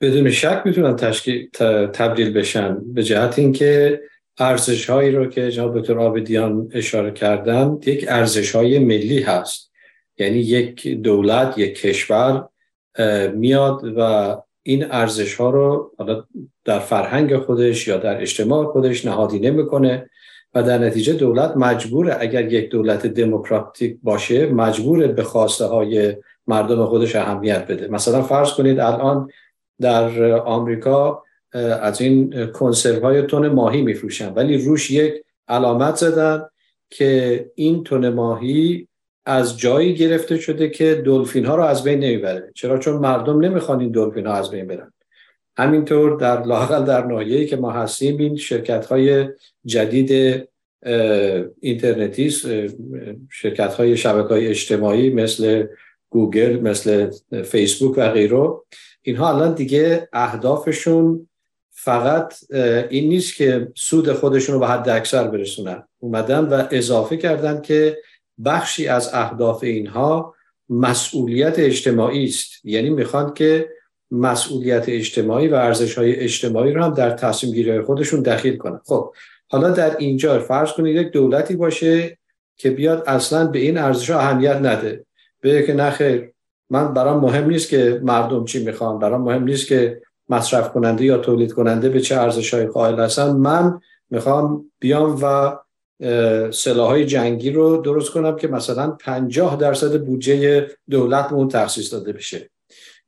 بدون 0.00 0.30
شک 0.30 0.62
می‌تونن 0.64 0.96
تشکیل 0.96 1.48
تبدیل 1.92 2.32
بشن 2.32 2.78
به 2.94 3.02
جهت 3.02 3.38
اینکه 3.38 4.00
ارزش 4.38 4.90
هایی 4.90 5.10
رو 5.10 5.26
که 5.26 5.50
جناب 5.50 5.80
دکتر 5.80 5.98
آبدیان 5.98 6.68
اشاره 6.72 7.10
کردن 7.10 7.78
یک 7.86 8.04
ارزش 8.08 8.54
های 8.54 8.78
ملی 8.78 9.22
هست. 9.22 9.72
یعنی 10.18 10.38
یک 10.38 10.88
دولت 10.88 11.58
یک 11.58 11.80
کشور 11.80 12.48
میاد 13.34 13.80
و 13.96 14.36
این 14.62 14.86
ارزش 14.90 15.34
ها 15.34 15.50
رو 15.50 15.92
حالا 15.98 16.24
در 16.64 16.78
فرهنگ 16.78 17.36
خودش 17.36 17.88
یا 17.88 17.96
در 17.96 18.20
اجتماع 18.20 18.66
خودش 18.66 19.04
نهادی 19.04 19.38
نمی‌کنه 19.38 20.10
و 20.54 20.62
در 20.62 20.78
نتیجه 20.78 21.12
دولت 21.12 21.56
مجبوره. 21.56 22.16
اگر 22.20 22.52
یک 22.52 22.70
دولت 22.70 23.06
دموکراتیک 23.06 23.98
باشه 24.02 24.46
مجبوره 24.46 25.06
به 25.06 25.22
خواسته 25.22 25.64
های 25.64 26.16
مردم 26.46 26.86
خودش 26.86 27.16
اهمیت 27.16 27.66
بده. 27.66 27.88
مثلا 27.88 28.22
فرض 28.22 28.52
کنید 28.52 28.80
الان 28.80 29.30
در 29.80 30.32
آمریکا 30.32 31.22
از 31.82 32.00
این 32.00 32.46
کنسرو 32.46 33.02
های 33.02 33.22
تون 33.22 33.48
ماهی 33.48 33.82
میفروشن. 33.82 34.32
ولی 34.32 34.64
روش 34.64 34.90
یک 34.90 35.14
علامت 35.48 35.96
زدن 35.96 36.42
که 36.90 37.50
این 37.54 37.84
تون 37.84 38.08
ماهی 38.08 38.88
از 39.26 39.58
جایی 39.58 39.94
گرفته 39.94 40.38
شده 40.38 40.68
که 40.68 41.02
دلفین 41.06 41.46
ها 41.46 41.56
رو 41.56 41.62
از 41.62 41.84
بین 41.84 41.98
نمی‌بره. 41.98 42.52
چرا؟ 42.54 42.78
چون 42.78 42.96
مردم 42.96 43.40
نمی‌خوان 43.40 43.80
این 43.80 43.90
دلفین 43.90 44.26
ها 44.26 44.34
از 44.34 44.50
بین 44.50 44.66
برن. 44.66 44.92
همینطور 45.56 46.16
در 46.16 46.42
لاقل 46.42 46.84
در 46.84 47.06
ناحیه‌ای 47.06 47.46
که 47.46 47.56
ما 47.56 47.70
هستیم 47.70 48.18
این 48.18 48.36
شرکت 48.36 48.86
های 48.86 49.28
جدید 49.64 50.42
اینترنتی 51.60 52.30
شرکت 53.30 53.74
های 53.74 53.96
شبکه 53.96 54.28
های 54.28 54.46
اجتماعی 54.46 55.10
مثل 55.10 55.66
گوگل 56.10 56.60
مثل 56.60 57.10
فیسبوک 57.44 57.94
و 57.98 58.10
غیره 58.10 58.50
اینها 59.08 59.34
الان 59.34 59.54
دیگه 59.54 60.08
اهدافشون 60.12 61.28
فقط 61.70 62.34
این 62.90 63.08
نیست 63.08 63.36
که 63.36 63.68
سود 63.76 64.12
خودشون 64.12 64.54
رو 64.54 64.60
به 64.60 64.66
حد 64.66 64.88
اکثر 64.88 65.28
برسونن. 65.28 65.88
اومدن 65.98 66.44
و 66.44 66.66
اضافه 66.70 67.16
کردن 67.16 67.60
که 67.60 67.98
بخشی 68.44 68.88
از 68.88 69.10
اهداف 69.14 69.62
اینها 69.62 70.34
مسئولیت 70.68 71.58
اجتماعی 71.58 72.24
است. 72.24 72.50
یعنی 72.64 72.90
می‌خوان 72.90 73.34
که 73.34 73.68
مسئولیت 74.10 74.84
اجتماعی 74.88 75.48
و 75.48 75.54
ارزش 75.54 75.98
های 75.98 76.16
اجتماعی 76.16 76.72
رو 76.72 76.84
هم 76.84 76.94
در 76.94 77.10
تصمیم 77.10 77.52
گیری 77.52 77.80
خودشون 77.80 78.22
دخیل 78.22 78.56
کنن. 78.56 78.80
خب 78.84 79.12
حالا 79.48 79.70
در 79.70 79.96
اینجا 79.96 80.38
فرض 80.38 80.72
کنید 80.72 80.96
یک 80.96 81.10
دولتی 81.10 81.56
باشه 81.56 82.18
که 82.56 82.70
بیاد 82.70 83.04
اصلا 83.06 83.46
به 83.46 83.58
این 83.58 83.78
ارزش 83.78 84.10
اهمیت 84.10 84.56
نده. 84.56 85.04
بگه 85.42 85.62
که 85.62 85.72
نخیر 85.74 86.32
من 86.70 86.94
برام 86.94 87.20
مهم 87.20 87.50
نیست 87.50 87.68
که 87.68 88.00
مردم 88.02 88.44
چی 88.44 88.64
می‌خوان 88.64 88.98
برام 88.98 89.22
مهم 89.22 89.44
نیست 89.44 89.66
که 89.66 90.02
مصرف 90.28 90.72
کننده 90.72 91.04
یا 91.04 91.18
تولید 91.18 91.52
کننده 91.52 91.88
به 91.88 92.00
چه 92.00 92.16
ارزش 92.16 92.54
های 92.54 92.66
قائل 92.66 93.00
هستن. 93.00 93.30
من 93.30 93.80
می‌خوام 94.10 94.70
بیام 94.80 95.18
و 95.22 95.56
سلاحهای 96.50 97.06
جنگی 97.06 97.50
رو 97.50 97.76
درست 97.76 98.10
کنم 98.10 98.36
که 98.36 98.48
مثلا 98.48 98.90
50 98.90 99.56
درصد 99.56 100.04
بودجه 100.04 100.66
دولت 100.90 101.32
اون 101.32 101.48
تخصیص 101.48 101.92
داده 101.92 102.12
بشه. 102.12 102.50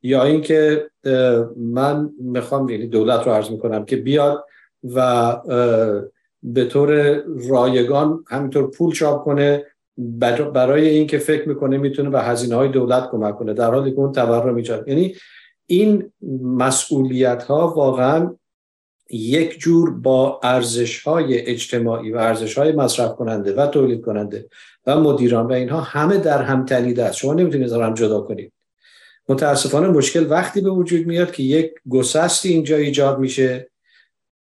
یا 0.03 0.23
اینکه 0.23 0.89
من 1.57 2.09
می‌خوام 2.21 2.69
یعنی 2.69 2.87
دولت 2.87 3.27
رو 3.27 3.31
عرض 3.31 3.51
می‌کنم 3.51 3.85
که 3.85 3.95
بیاد 3.95 4.45
و 4.83 5.37
به 6.43 6.65
طور 6.65 7.21
رایگان 7.49 8.23
همینطور 8.27 8.71
پول 8.71 8.93
چاپ 8.93 9.23
کنه 9.23 9.65
برای 10.53 10.89
اینکه 10.89 11.17
فکر 11.17 11.49
می‌کنه 11.49 11.77
می‌تونه 11.77 12.09
به 12.09 12.21
هزینه 12.21 12.55
های 12.55 12.69
دولت 12.69 13.09
کمک 13.11 13.37
کنه 13.37 13.53
در 13.53 13.73
حالی 13.73 13.91
که 13.91 13.99
اون 13.99 14.11
تورم 14.11 14.55
ایجاد 14.55 14.87
یعنی 14.87 15.15
این 15.65 16.11
مسئولیت 16.41 17.43
ها 17.43 17.67
واقعا 17.67 18.35
یک 19.09 19.59
جور 19.59 19.91
با 19.91 20.39
ارزش 20.43 21.01
های 21.01 21.39
اجتماعی 21.39 22.11
و 22.11 22.17
ارزش 22.17 22.57
های 22.57 22.71
مصرف 22.71 23.15
کننده 23.15 23.53
و 23.53 23.67
تولید 23.67 24.01
کننده 24.01 24.49
و 24.87 24.99
مدیران 24.99 25.45
و 25.45 25.51
اینها 25.51 25.81
همه 25.81 26.17
در 26.17 26.41
هم 26.41 26.65
تنیده 26.65 27.03
است. 27.03 27.17
شما 27.17 27.33
نمی‌تونید 27.33 27.71
هم 27.71 27.93
جدا 27.93 28.21
کنید. 28.21 28.53
متاسفانه 29.29 29.87
مشکل 29.87 30.27
وقتی 30.29 30.61
به 30.61 30.69
وجود 30.69 31.07
میاد 31.07 31.31
که 31.31 31.43
یک 31.43 31.71
گسستی 31.89 32.49
اینجا 32.49 32.77
ایجاد 32.77 33.19
میشه. 33.19 33.69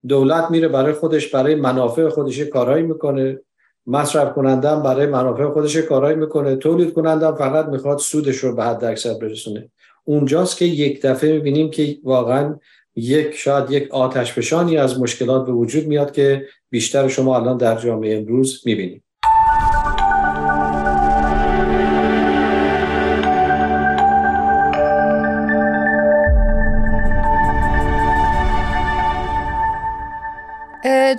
دولت 0.08 0.50
میره 0.50 0.68
برای 0.68 0.92
خودش 0.92 1.28
برای 1.34 1.54
منافع 1.54 2.08
خودش 2.08 2.40
کارهایی 2.40 2.82
می‌کنه. 2.82 3.40
مصرف 3.86 4.34
کننده 4.34 4.68
هم 4.68 4.82
برای 4.82 5.06
منافع 5.06 5.48
خودش 5.48 5.76
کارهایی 5.76 6.16
می‌کنه. 6.16 6.56
تولید 6.56 6.92
کننده 6.92 7.26
هم 7.26 7.34
فقط 7.34 7.66
می‌خواد 7.66 7.98
سودش 7.98 8.36
رو 8.36 8.56
به 8.56 8.64
حد 8.64 8.84
اکثر 8.84 9.14
برسونه. 9.14 9.70
اونجاست 10.04 10.56
که 10.56 10.64
یک 10.64 11.02
دفعه 11.02 11.32
می‌بینیم 11.32 11.70
که 11.70 11.98
واقعا 12.04 12.58
یک 12.96 13.34
شاید 13.34 13.70
یک 13.70 13.90
آتش 13.90 14.32
از 14.78 15.00
مشکلات 15.00 15.46
به 15.46 15.52
وجود 15.52 15.86
میاد 15.86 16.12
که 16.12 16.46
بیشتر 16.70 17.08
شما 17.08 17.36
الان 17.36 17.56
در 17.56 17.78
جامعه 17.78 18.16
امروز 18.16 18.62
می‌بینید. 18.66 19.02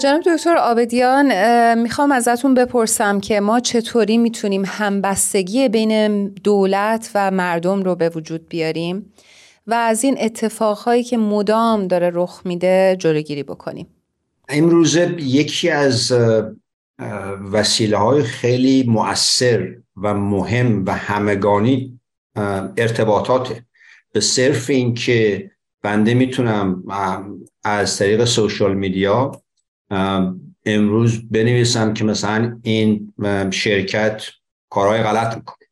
جناب 0.01 0.21
دکتر 0.25 0.57
آبدیان 0.57 1.33
می‌خوام 1.79 2.11
ازتون 2.11 2.53
بپرسم 2.53 3.19
که 3.19 3.39
ما 3.39 3.59
چطوری 3.59 4.17
می‌تونیم 4.17 4.63
همبستگی 4.65 5.69
بین 5.69 6.27
دولت 6.27 7.11
و 7.15 7.31
مردم 7.31 7.83
رو 7.83 7.95
به 7.95 8.09
وجود 8.09 8.49
بیاریم 8.49 9.13
و 9.67 9.73
از 9.73 10.03
این 10.03 10.17
اتفاقهایی 10.19 11.03
که 11.03 11.17
مدام 11.17 11.87
داره 11.87 12.11
رخ 12.13 12.41
میده 12.45 12.95
جلوگیری 12.99 13.43
بکنیم؟ 13.43 13.87
امروزه 14.49 15.15
یکی 15.19 15.69
از 15.69 16.13
وسیله 17.51 17.97
های 17.97 18.23
خیلی 18.23 18.83
مؤثر 18.87 19.75
و 19.97 20.13
مهم 20.13 20.85
و 20.85 20.91
همگانی 20.91 21.99
ارتباطاته. 22.77 23.65
به 24.11 24.19
صرف 24.19 24.69
این 24.69 24.93
که 24.93 25.49
بنده 25.81 26.13
می‌تونم 26.13 26.83
از 27.63 27.97
طریق 27.97 28.25
سوشال 28.25 28.73
میدیا 28.73 29.31
امروز 30.65 31.29
بنویسم 31.29 31.93
که 31.93 32.03
مثلا 32.03 32.59
این 32.63 33.13
شرکت 33.51 34.23
کارهای 34.69 35.03
غلط 35.03 35.35
می‌کنه. 35.35 35.67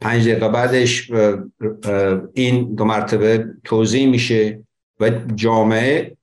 پنج 0.00 0.28
دقیقه 0.28 0.48
بعدش 0.48 1.10
این 2.34 2.74
دو 2.74 2.84
مرتبه 2.84 3.44
توضیح 3.64 4.08
میشه 4.08 4.64
و 5.00 5.10
جامعه 5.34 6.16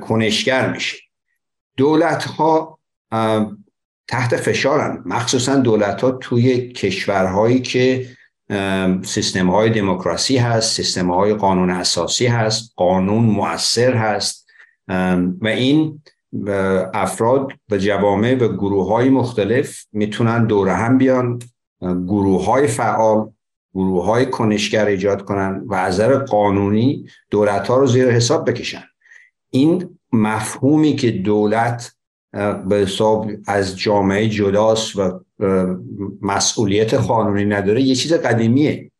کنشگر 0.00 0.72
میشه. 0.72 0.96
دولت 1.76 2.24
ها 2.24 2.78
تحت 4.08 4.36
فشارن. 4.36 5.02
مخصوصا 5.06 5.56
دولت 5.56 6.00
ها 6.00 6.10
توی 6.10 6.72
کشورهایی 6.72 7.60
که 7.60 8.08
سیستم 9.02 9.50
های 9.50 9.70
دموکراسی 9.70 10.36
هست 10.36 10.76
سیستم 10.76 11.10
های 11.10 11.34
قانون 11.34 11.70
اساسی 11.70 12.26
هست 12.26 12.72
قانون 12.76 13.24
مؤثر 13.24 13.94
هست. 13.94 14.43
و 15.40 15.46
این 15.46 16.02
افراد 16.94 17.52
و 17.70 17.76
جوامع 17.76 18.34
و 18.34 18.48
گروه 18.48 18.88
های 18.88 19.10
مختلف 19.10 19.84
می‌تونن 19.92 20.46
دور 20.46 20.68
هم 20.68 20.98
بیان 20.98 21.38
گروه 21.82 22.44
های 22.44 22.66
فعال 22.66 23.30
گروه 23.74 24.04
های 24.04 24.26
کنشگر 24.26 24.86
ایجاد 24.86 25.24
کنن 25.24 25.62
و 25.66 25.74
از 25.74 25.94
نظر 25.94 26.18
قانونی 26.18 27.06
دولت 27.30 27.68
ها 27.68 27.76
رو 27.76 27.86
زیر 27.86 28.10
حساب 28.10 28.50
بکشن. 28.50 28.84
این 29.50 29.98
مفهومی 30.12 30.96
که 30.96 31.10
دولت 31.10 31.94
به 32.68 32.76
حساب 32.76 33.30
از 33.46 33.78
جامعه 33.78 34.28
جداست 34.28 34.96
و 34.96 35.20
مسئولیت 36.22 36.94
قانونی 36.94 37.44
نداره 37.44 37.82
یه 37.82 37.94
چیز 37.94 38.12
قدیمیه. 38.12 38.90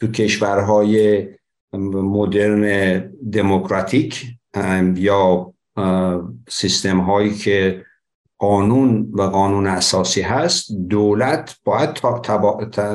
تو 0.00 0.06
کشورهای 0.06 1.26
مدرن 1.92 2.98
دموکراتیک 3.32 4.26
یا 4.96 5.54
سیستم 6.48 7.00
هایی 7.00 7.34
که 7.34 7.84
قانون 8.38 9.10
و 9.12 9.22
قانون 9.22 9.66
اساسی 9.66 10.20
هست 10.20 10.72
دولت 10.72 11.56
باید 11.64 11.92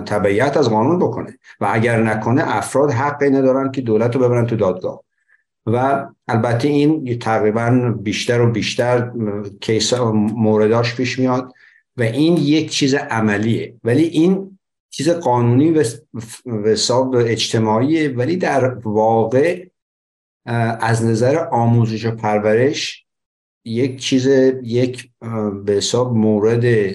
تبعیت 0.06 0.58
از 0.58 0.70
قانون 0.70 1.00
بکنه 1.00 1.40
و 1.60 1.68
اگر 1.72 2.04
نکنه 2.04 2.58
افراد 2.58 2.92
حقی 2.92 3.30
ندارن 3.30 3.72
که 3.72 3.82
دولت 3.82 4.16
رو 4.16 4.22
ببرن 4.22 4.46
تو 4.46 4.56
دادگاه. 4.56 5.04
و 5.66 6.08
البته 6.28 6.68
این 6.68 7.20
تقریبا 7.20 7.96
بیشتر 8.02 8.42
و 8.42 8.52
بیشتر 8.52 9.12
کیس 9.62 9.94
مورداش 9.94 10.96
پیش 10.96 11.20
میاد 11.20 11.54
و 11.98 12.04
این 12.04 12.38
یک 12.38 12.72
چیز 12.72 12.94
عملیه. 12.94 13.76
ولی 13.84 14.04
این 14.04 14.60
چیز 14.90 15.10
قانونی 15.10 15.72
و 15.72 15.84
حساب 16.66 17.16
اجتماعیه 17.16 18.10
ولی 18.10 18.38
در 18.38 18.74
واقع 18.76 19.69
از 20.80 21.06
نظر 21.06 21.38
آموزش 21.52 22.06
و 22.06 22.12
پرورش 22.12 23.06
یک 23.66 24.00
چیز 24.00 24.28
یک 24.64 25.10
به 25.66 25.74
حساب 25.74 26.18
مورد 26.18 26.94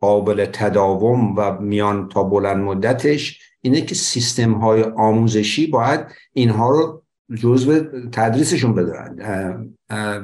قابل 0.00 0.44
تداوم 0.44 1.34
و 1.36 1.60
میان 1.60 2.08
تا 2.08 2.22
بلند 2.22 2.56
مدتش 2.56 3.40
اینه 3.60 3.80
که 3.80 3.94
سیستم 3.94 4.52
های 4.52 4.82
آموزشی 4.82 5.66
باید 5.66 6.00
اینها 6.32 6.70
رو 6.70 7.02
جزء 7.34 7.80
تدریسشون 8.12 8.74
بدارن. 8.74 9.74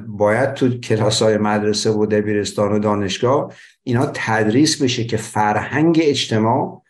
باید 0.08 0.54
تو 0.54 0.68
کلاس 0.68 1.22
های 1.22 1.36
مدرسه 1.36 1.90
و 1.90 2.06
دبیرستان 2.06 2.72
و 2.72 2.78
دانشگاه 2.78 3.54
اینا 3.82 4.10
تدریس 4.14 4.82
بشه 4.82 5.04
که 5.04 5.16
فرهنگ 5.16 6.00
اجتماع 6.02 6.81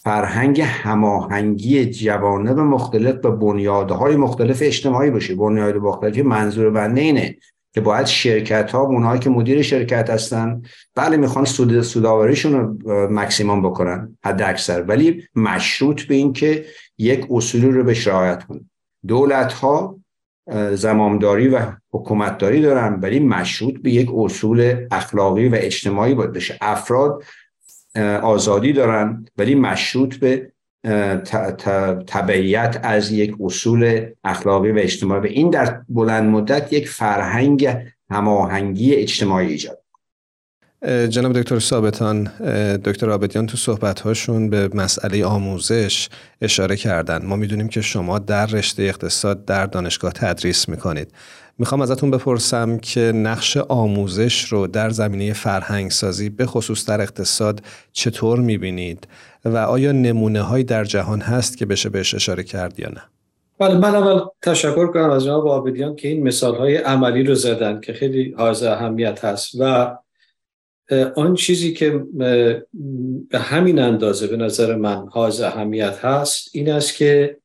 فرهنگ 0.00 0.60
هماهنگی 0.60 1.86
جوانب 1.86 2.58
مختلف 2.58 3.24
و 3.24 3.30
بنیادهای 3.30 4.16
مختلف 4.16 4.58
اجتماعی 4.62 5.10
باشه. 5.10 5.34
بنیاد 5.34 5.76
مختلفی 5.76 6.22
منظور 6.22 6.70
بنده 6.70 7.00
اینه 7.00 7.36
که 7.74 7.80
باید 7.80 8.06
شرکت 8.06 8.70
ها 8.70 8.80
اونهایی 8.80 9.20
که 9.20 9.30
مدیر 9.30 9.62
شرکت 9.62 10.10
هستن 10.10 10.62
بله 10.94 11.16
می‌خوان 11.16 11.44
سود 11.44 11.80
سوداوریشون 11.80 12.52
رو 12.52 12.76
مکسیموم 13.10 13.62
بکنن 13.62 14.18
حد 14.24 14.42
اکثر. 14.42 14.82
ولی 14.82 15.22
مشروط 15.34 16.02
به 16.02 16.14
این 16.14 16.32
که 16.32 16.64
یک 16.98 17.26
اصولی 17.30 17.70
رو 17.70 17.84
به 17.84 17.96
رعایت 18.06 18.44
کنن. 18.44 18.70
دولت 19.06 19.52
ها 19.52 19.98
زمامداری 20.72 21.48
و 21.48 21.60
حکومتداری 21.90 22.62
دارن 22.62 23.00
ولی 23.02 23.20
مشروط 23.20 23.74
به 23.74 23.90
یک 23.90 24.10
اصول 24.14 24.86
اخلاقی 24.90 25.48
و 25.48 25.54
اجتماعی 25.58 26.14
باید 26.14 26.32
بشه 26.32 26.58
افراد 26.60 27.22
آزادی 28.22 28.72
دارن 28.72 29.26
ولی 29.38 29.54
مشروط 29.54 30.16
به 30.16 30.52
تبعیت 32.06 32.80
از 32.82 33.10
یک 33.12 33.34
اصول 33.40 34.06
اخلاقی 34.24 34.70
و 34.70 34.78
اجتماعی. 34.78 35.20
و 35.20 35.24
این 35.24 35.50
در 35.50 35.82
بلند 35.88 36.30
مدت 36.30 36.72
یک 36.72 36.88
فرهنگ 36.88 37.76
هماهنگی 38.10 38.94
اجتماعی 38.94 39.48
ایجاد 39.48 39.78
جناب 41.08 41.32
دکتر 41.32 41.58
ثابتان 41.58 42.24
دکتر 42.84 43.10
آبدیان 43.10 43.46
تو 43.46 43.56
صحبتهاشون 43.56 44.50
به 44.50 44.70
مسئله 44.74 45.24
آموزش 45.24 46.08
اشاره 46.40 46.76
کردن. 46.76 47.24
ما 47.24 47.36
می‌دونیم 47.36 47.68
که 47.68 47.80
شما 47.80 48.18
در 48.18 48.46
رشته 48.46 48.82
اقتصاد 48.82 49.44
در 49.44 49.66
دانشگاه 49.66 50.12
تدریس 50.12 50.68
می‌کنید. 50.68 51.12
می‌خوام 51.58 51.80
ازتون 51.80 52.10
بپرسم 52.10 52.78
که 52.78 53.00
نقش 53.00 53.56
آموزش 53.56 54.44
رو 54.44 54.66
در 54.66 54.90
زمینه 54.90 55.32
فرهنگ 55.32 55.90
سازی 55.90 56.28
به 56.28 56.46
خصوص 56.46 56.88
در 56.88 57.00
اقتصاد 57.00 57.60
چطور 57.92 58.40
می‌بینید؟ 58.40 59.08
و 59.44 59.56
آیا 59.56 59.92
نمونه 59.92 60.42
هایی 60.42 60.64
در 60.64 60.84
جهان 60.84 61.20
هست 61.20 61.58
که 61.58 61.66
بشه 61.66 61.88
بهش 61.88 62.14
اشاره 62.14 62.42
کرد 62.42 62.80
یا 62.80 62.88
نه؟ 62.88 63.02
بله 63.58 63.78
من 63.78 63.94
اول 63.94 64.20
تشکر 64.42 64.86
کنم 64.86 65.10
از 65.10 65.24
جناب 65.24 65.46
آبدیان 65.46 65.96
که 65.96 66.08
این 66.08 66.22
مثال 66.22 66.54
های 66.54 66.76
عملی 66.76 67.22
رو 67.22 67.34
زدن 67.34 67.80
که 67.80 67.92
خیلی 67.92 68.34
حائز 68.38 68.62
اهمیت 68.62 69.24
هست 69.24 69.54
و 69.60 69.96
آن 71.16 71.34
چیزی 71.34 71.72
که 71.72 72.02
به 73.30 73.38
همین 73.38 73.78
اندازه 73.78 74.26
به 74.26 74.36
نظر 74.36 74.76
من 74.76 75.08
حائز 75.08 75.40
اهمیت 75.40 76.04
هست 76.04 76.50
این 76.52 76.70
است 76.70 76.96
که 76.96 77.36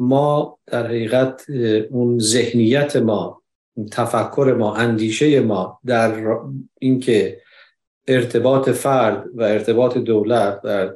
ما 0.00 0.58
در 0.66 0.86
حقیقت 0.86 1.50
اون 1.90 2.18
ذهنیت 2.18 2.96
ما 2.96 3.42
تفکر 3.90 4.54
ما 4.58 4.74
اندیشه 4.74 5.40
ما 5.40 5.80
در 5.86 6.38
اینکه 6.78 7.40
ارتباط 8.08 8.70
فرد 8.70 9.24
و 9.34 9.42
ارتباط 9.42 9.98
دولت 9.98 10.60
و 10.64 10.90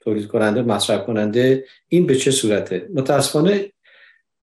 تولید 0.00 0.26
کننده 0.26 0.62
مصرف 0.62 1.06
کننده 1.06 1.64
این 1.88 2.06
به 2.06 2.16
چه 2.16 2.30
صورته؟ 2.30 2.88
متاسفانه 2.94 3.72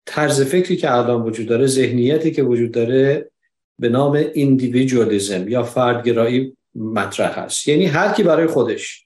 طرز 0.05 0.41
فکری 0.41 0.77
که 0.77 0.95
الان 0.95 1.21
وجود 1.21 1.47
داره 1.47 1.65
ذهنیتی 1.65 2.31
که 2.31 2.43
وجود 2.43 2.71
داره 2.71 3.31
به 3.79 3.89
نام 3.89 4.25
ایندیویدوالیزم 4.33 5.47
یا 5.47 5.63
فردگرایی 5.63 6.57
مطرح 6.75 7.39
هست 7.39 7.67
یعنی 7.67 7.85
هر 7.85 8.13
کی 8.13 8.23
برای 8.23 8.47
خودش 8.47 9.05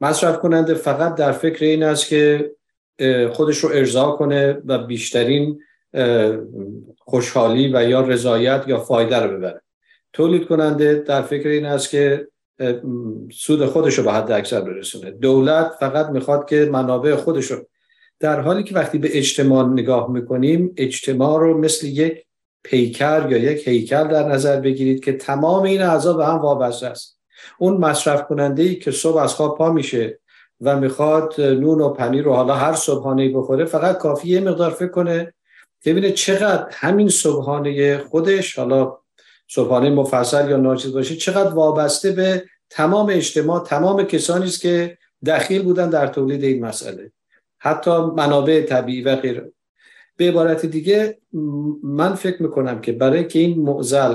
مصرف 0.00 0.38
کننده 0.38 0.74
فقط 0.74 1.14
در 1.14 1.32
فکر 1.32 1.64
این 1.64 1.82
است 1.82 2.08
که 2.08 2.50
خودش 3.32 3.58
رو 3.58 3.70
ارضا 3.74 4.10
کنه 4.10 4.62
و 4.66 4.78
بیشترین 4.78 5.60
خوشحالی 6.98 7.72
و 7.74 7.88
یا 7.88 8.00
رضایت 8.00 8.64
یا 8.66 8.78
فایده 8.78 9.16
رو 9.16 9.36
ببره. 9.36 9.62
تولید 10.12 10.46
کننده 10.46 10.94
در 10.94 11.22
فکر 11.22 11.48
این 11.48 11.66
است 11.66 11.90
که 11.90 12.28
سود 13.32 13.66
خودش 13.66 13.94
رو 13.94 14.04
به 14.04 14.12
حد 14.12 14.32
اکثر 14.32 14.60
برسونه. 14.60 15.10
دولت 15.10 15.72
فقط 15.80 16.06
می‌خواد 16.06 16.48
که 16.48 16.68
منابع 16.72 17.14
خودش 17.14 17.50
رو 17.50 17.66
در 18.20 18.40
حالی 18.40 18.62
که 18.62 18.74
وقتی 18.74 18.98
به 18.98 19.18
اجتماع 19.18 19.68
نگاه 19.68 20.10
می‌کنیم 20.10 20.74
اجتماع 20.76 21.40
رو 21.40 21.58
مثل 21.58 21.86
یک 21.86 22.24
پیکر 22.62 23.26
یا 23.30 23.38
یک 23.38 23.68
هیکل 23.68 24.08
در 24.08 24.28
نظر 24.28 24.60
بگیرید 24.60 25.04
که 25.04 25.12
تمام 25.12 25.62
این 25.62 25.82
اعضا 25.82 26.12
به 26.12 26.26
هم 26.26 26.38
وابسته 26.38 26.86
است. 26.86 27.18
اون 27.58 27.76
مصرف 27.76 28.26
کننده 28.26 28.62
ای 28.62 28.74
که 28.74 28.90
صبح 28.90 29.16
از 29.16 29.34
خواب 29.34 29.58
پا 29.58 29.72
میشه 29.72 30.20
و 30.62 30.80
می‌خواد 30.80 31.40
نون 31.40 31.80
و 31.80 31.88
پنیر 31.88 32.24
رو 32.24 32.32
حالا 32.32 32.54
هر 32.54 32.72
صبحانه 32.72 33.28
بخوره 33.28 33.64
فقط 33.64 33.98
کافی 33.98 34.28
یه 34.28 34.40
مقدار 34.40 34.70
فکر 34.70 34.88
کنه 34.88 35.34
ببینه 35.84 36.12
چقدر 36.12 36.66
همین 36.70 37.08
صبحانه 37.08 37.98
خودش 37.98 38.58
حالا 38.58 38.98
صبحانه 39.48 39.90
مفصل 39.90 40.50
یا 40.50 40.56
ناچیز 40.56 40.92
باشه 40.92 41.16
چقدر 41.16 41.50
وابسته 41.50 42.10
به 42.10 42.44
تمام 42.70 43.10
اجتماع 43.10 43.64
تمام 43.64 44.02
کسانی 44.02 44.44
است 44.44 44.60
که 44.60 44.98
دخیل 45.26 45.62
بودن 45.62 45.90
در 45.90 46.06
تولید 46.06 46.44
این 46.44 46.64
مسئله. 46.64 47.12
حتی 47.58 47.90
منابع 47.90 48.62
طبیعی 48.62 49.02
و 49.02 49.16
غیره. 49.16 49.52
به 50.16 50.28
عبارت 50.28 50.66
دیگه 50.66 51.18
من 51.82 52.14
فکر 52.14 52.42
می‌کنم 52.42 52.80
که 52.80 52.92
برای 52.92 53.26
که 53.26 53.38
این 53.38 53.62
معضل 53.62 54.14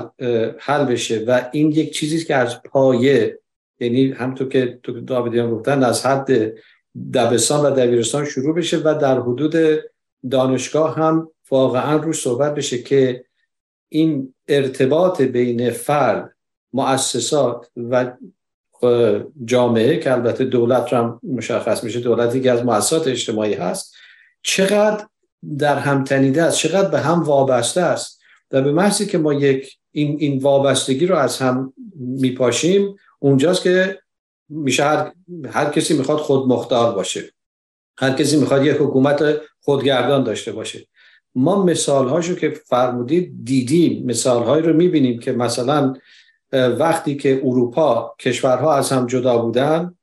حل 0.59 0.85
بشه 0.85 1.23
و 1.27 1.49
این 1.51 1.71
یک 1.71 1.93
چیزی 1.93 2.25
که 2.25 2.35
از 2.35 2.61
پایه 2.63 3.39
یعنی 3.79 4.11
همطور 4.11 4.49
که 4.49 4.79
تو 4.83 5.01
داویدیان 5.01 5.51
گفتن 5.51 5.83
از 5.83 6.05
حد 6.05 6.53
دبستان 7.13 7.65
و 7.65 7.75
دبیرستان 7.75 8.25
شروع 8.25 8.55
بشه 8.55 8.77
و 8.77 8.97
در 9.01 9.19
حدود 9.19 9.55
دانشگاه 10.31 10.95
هم 10.95 11.29
واقعا 11.51 11.97
روش 11.97 12.21
صحبت 12.21 12.55
بشه 12.55 12.77
که 12.77 13.25
این 13.89 14.33
ارتباط 14.47 15.21
بین 15.21 15.69
فرد 15.69 16.35
مؤسسات 16.73 17.71
و 17.75 18.11
جامعه 19.45 19.99
که 19.99 20.11
البته 20.11 20.45
دولت 20.45 20.93
رو 20.93 20.97
هم 20.97 21.19
مشخص 21.23 21.83
میشه 21.83 21.99
دولتی 21.99 22.41
که 22.41 22.51
از 22.51 22.65
مؤسسات 22.65 23.07
اجتماعی 23.07 23.53
هست 23.53 23.95
چقدر 24.41 25.07
در 25.57 25.79
هم 25.79 26.03
تنیده 26.03 26.43
است 26.43 26.57
چقدر 26.57 26.89
به 26.89 26.99
هم 26.99 27.23
وابسته 27.23 27.81
است. 27.81 28.21
و 28.51 28.61
به 28.61 28.71
محضی 28.71 29.05
که 29.05 29.17
ما 29.17 29.33
یک 29.33 29.77
این, 29.91 30.17
این 30.19 30.39
وابستگی 30.39 31.05
رو 31.05 31.15
از 31.15 31.37
هم 31.37 31.73
میپاشیم 31.95 32.95
اونجاست 33.19 33.63
که 33.63 33.99
میشه 34.49 34.83
هر, 34.83 35.11
هر 35.49 35.69
کسی 35.69 35.97
می‌خواد 35.97 36.17
خود 36.17 36.47
مختار 36.47 36.95
باشه. 36.95 37.33
هر 37.97 38.11
کسی 38.11 38.37
می‌خواد 38.37 38.65
یک 38.65 38.75
حکومت 38.75 39.23
خودگردان 39.61 40.23
داشته 40.23 40.51
باشه. 40.51 40.87
ما 41.35 41.63
مثال 41.63 42.07
هاشو 42.07 42.35
که 42.35 42.49
فرمودید 42.49 43.33
دیدیم. 43.43 44.05
مثال 44.05 44.43
هایی 44.43 44.63
رو 44.63 44.73
می‌بینیم 44.73 45.19
که 45.19 45.31
مثلا 45.31 45.93
وقتی 46.53 47.15
که 47.15 47.41
اروپا 47.45 48.15
کشورها 48.19 48.75
از 48.75 48.91
هم 48.91 49.07
جدا 49.07 49.37
بودن 49.37 49.95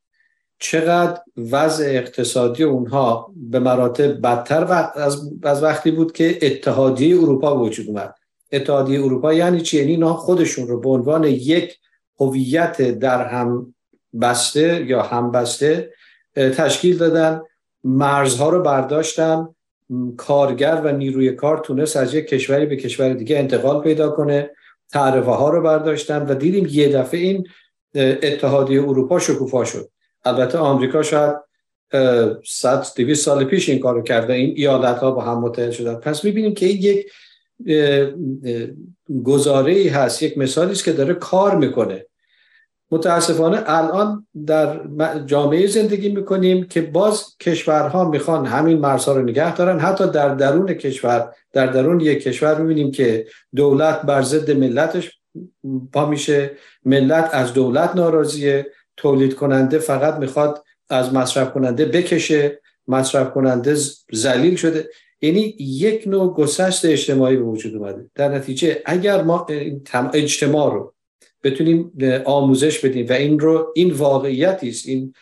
چقدر 0.59 1.20
وضع 1.37 1.85
اقتصادی 1.85 2.62
اونها 2.62 3.33
به 3.37 3.59
مراتب 3.59 4.20
بدتر 4.20 4.90
از 5.42 5.62
وقتی 5.62 5.90
بود 5.90 6.12
که 6.12 6.38
اتحادیه 6.42 7.16
اروپا 7.16 7.59
وجود 7.59 7.88
اومد. 7.88 8.14
اتحادیه 8.53 9.05
اروپا 9.05 9.33
یعنی 9.33 9.61
چی؟ 9.61 9.79
یعنی 9.79 9.90
اینا 9.90 10.14
خودشون 10.14 10.68
رو 10.68 10.81
به 10.81 10.88
عنوان 10.88 11.24
یک 11.24 11.79
هویت 12.20 12.83
در 12.83 13.27
هم 13.29 13.74
بسته 14.20 14.85
یا 14.87 15.03
هم 15.03 15.31
بسته 15.31 15.92
تشکیل 16.35 16.98
دادن. 16.98 17.42
مرزها 17.85 18.48
رو 18.48 18.62
برداشتن. 18.62 19.48
کارگر 20.16 20.81
و 20.85 20.92
نیروی 20.92 21.33
کار 21.33 21.59
تونست 21.59 21.96
از 21.96 22.14
یک 22.14 22.27
کشوری 22.27 22.66
به 22.66 22.77
کشور 22.77 23.12
دیگه 23.12 23.38
انتقال 23.38 23.83
پیدا 23.83 24.11
کنه. 24.11 24.50
تعرفه 24.92 25.31
ها 25.31 25.48
رو 25.48 25.62
برداشتن 25.62 26.27
و 26.27 26.35
دیدیم 26.35 26.66
یه 26.70 26.88
دفعه 26.88 27.20
این 27.20 27.46
اتحادیه 27.94 28.83
اروپا 28.83 29.18
شکوفا 29.18 29.64
شد. 29.64 29.88
البته 30.24 30.59
آمریکا 30.59 31.03
شاید 31.03 31.35
100 32.46 32.87
200 32.96 33.24
سال 33.24 33.44
پیش 33.44 33.68
این 33.68 33.79
کارو 33.79 34.03
کرده. 34.03 34.33
این 34.33 34.55
ایالت 34.57 34.98
ها 34.98 35.11
با 35.11 35.22
هم 35.22 35.40
متحد 35.40 35.70
شدن. 35.70 35.94
پس 35.94 36.24
می‌بینیم 36.24 36.55
که 36.55 36.66
این 36.66 36.83
یک 36.83 37.07
گزاره 39.25 39.73
ای 39.73 39.88
هست. 39.88 40.23
یک 40.23 40.38
مثالی 40.38 40.73
است 40.73 40.85
که 40.85 40.93
داره 40.93 41.14
کار 41.14 41.57
می‌کنه. 41.57 42.07
متاسفانه 42.90 43.62
الان 43.67 44.27
در 44.47 44.81
جامعه 45.27 45.67
زندگی 45.67 46.09
می‌کنیم 46.09 46.64
که 46.64 46.83
باز 46.83 47.37
کشورها 47.40 48.11
می‌خوان 48.11 48.47
همین 48.47 48.79
مرزها 48.79 49.17
رو 49.17 49.23
نگه 49.23 49.55
دارن. 49.55 49.79
حتی 49.79 50.11
در 50.11 50.35
درون 50.35 50.67
کشور 50.67 51.35
در 51.53 51.67
درون 51.67 52.01
یک 52.01 52.23
کشور 52.23 52.61
می‌بینیم 52.61 52.90
که 52.90 53.27
دولت 53.55 54.03
بر 54.03 54.23
ضد 54.23 54.51
ملتش 54.51 55.19
پا 55.93 56.07
میشه. 56.07 56.51
ملت 56.85 57.31
از 57.33 57.53
دولت 57.53 57.97
ناراضیه. 57.97 58.67
تولید 58.97 59.35
کننده 59.35 59.79
فقط 59.79 60.14
می‌خواد 60.14 60.64
از 60.90 61.14
مصرف 61.14 61.53
کننده 61.53 61.85
بکشه. 61.85 62.61
مصرف 62.88 63.31
کننده 63.31 63.77
زلیل 64.12 64.57
شده. 64.57 64.88
یعنی 65.25 65.55
یک 65.59 66.03
نوع 66.07 66.35
گسست 66.35 66.85
اجتماعی 66.85 67.37
به 67.37 67.43
وجود 67.43 67.77
اومده. 67.77 68.11
در 68.15 68.29
نتیجه 68.29 68.83
اگر 68.85 69.23
ما 69.23 69.47
اجتماع 70.15 70.75
رو 70.75 70.95
بتونیم 71.43 71.93
آموزش 72.25 72.85
بدیم 72.85 73.07
و 73.09 73.13
این 73.13 73.39
رو 73.39 73.73
این 73.75 73.91
واقعیتی 73.91 74.69
است 74.69 74.89
این 74.89 75.15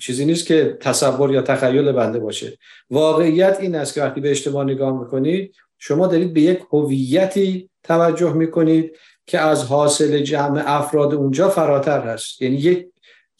چیزی 0.00 0.24
نیست 0.24 0.46
که 0.46 0.76
تصور 0.80 1.32
یا 1.32 1.42
تخیل 1.42 1.92
بنده 1.92 2.18
باشه. 2.18 2.58
واقعیت 2.90 3.58
این 3.60 3.74
است 3.74 3.94
که 3.94 4.02
وقتی 4.02 4.20
به 4.20 4.30
اجتماع 4.30 4.64
نگاه 4.64 5.00
می‌کنید 5.00 5.54
شما 5.78 6.06
دارید 6.06 6.32
به 6.32 6.40
یک 6.40 6.60
هویتی 6.70 7.70
توجه 7.84 8.32
می‌کنید 8.32 8.96
که 9.26 9.38
از 9.38 9.64
حاصل 9.64 10.18
جمع 10.22 10.62
افراد 10.66 11.14
اونجا 11.14 11.48
فراتر 11.48 12.00
هست. 12.00 12.42
یعنی 12.42 12.56
یک 12.56 12.86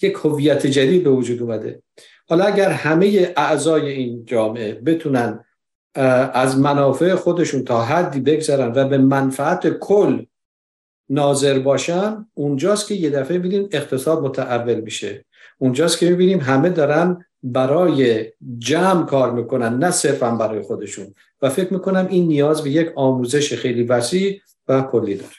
یک 0.03 0.15
هویت 0.25 0.67
جدید 0.67 1.05
به 1.05 1.11
وجود 1.11 1.43
اومده. 1.43 1.83
حالا 2.29 2.45
اگر 2.45 2.71
همه 2.71 3.33
اعضای 3.37 3.91
این 3.91 4.25
جامعه 4.25 4.73
بتونن 4.73 5.45
از 5.95 6.59
منافع 6.59 7.15
خودشون 7.15 7.65
تا 7.65 7.83
حدی 7.83 8.21
بگذرن 8.21 8.73
و 8.75 8.89
به 8.89 8.99
منفعت 8.99 9.69
کل 9.69 10.25
ناظر 11.09 11.59
باشن 11.59 12.27
اونجاست 12.35 12.89
که 12.89 12.95
یه 12.95 13.11
دفعه 13.11 13.39
ببینیم 13.39 13.69
اقتصاد 13.73 14.23
متعول 14.23 14.81
میشه. 14.81 15.25
اونجاست 15.59 15.99
که 15.99 16.11
می‌بینیم 16.11 16.41
همه 16.41 16.69
دارن 16.69 17.25
برای 17.43 18.27
جمع 18.59 19.07
کار 19.07 19.33
می‌کنن 19.33 19.79
نه 19.79 19.91
صرفا 19.91 20.31
برای 20.31 20.63
خودشون. 20.63 21.15
و 21.43 21.49
فکر 21.49 21.73
می‌کنم 21.73 22.07
این 22.11 22.27
نیاز 22.29 22.63
به 22.63 22.71
یک 22.71 22.93
آموزش 22.97 23.55
خیلی 23.55 23.83
وسیع 23.83 24.41
و 24.69 24.83
کلی 24.83 25.15
داره. 25.15 25.35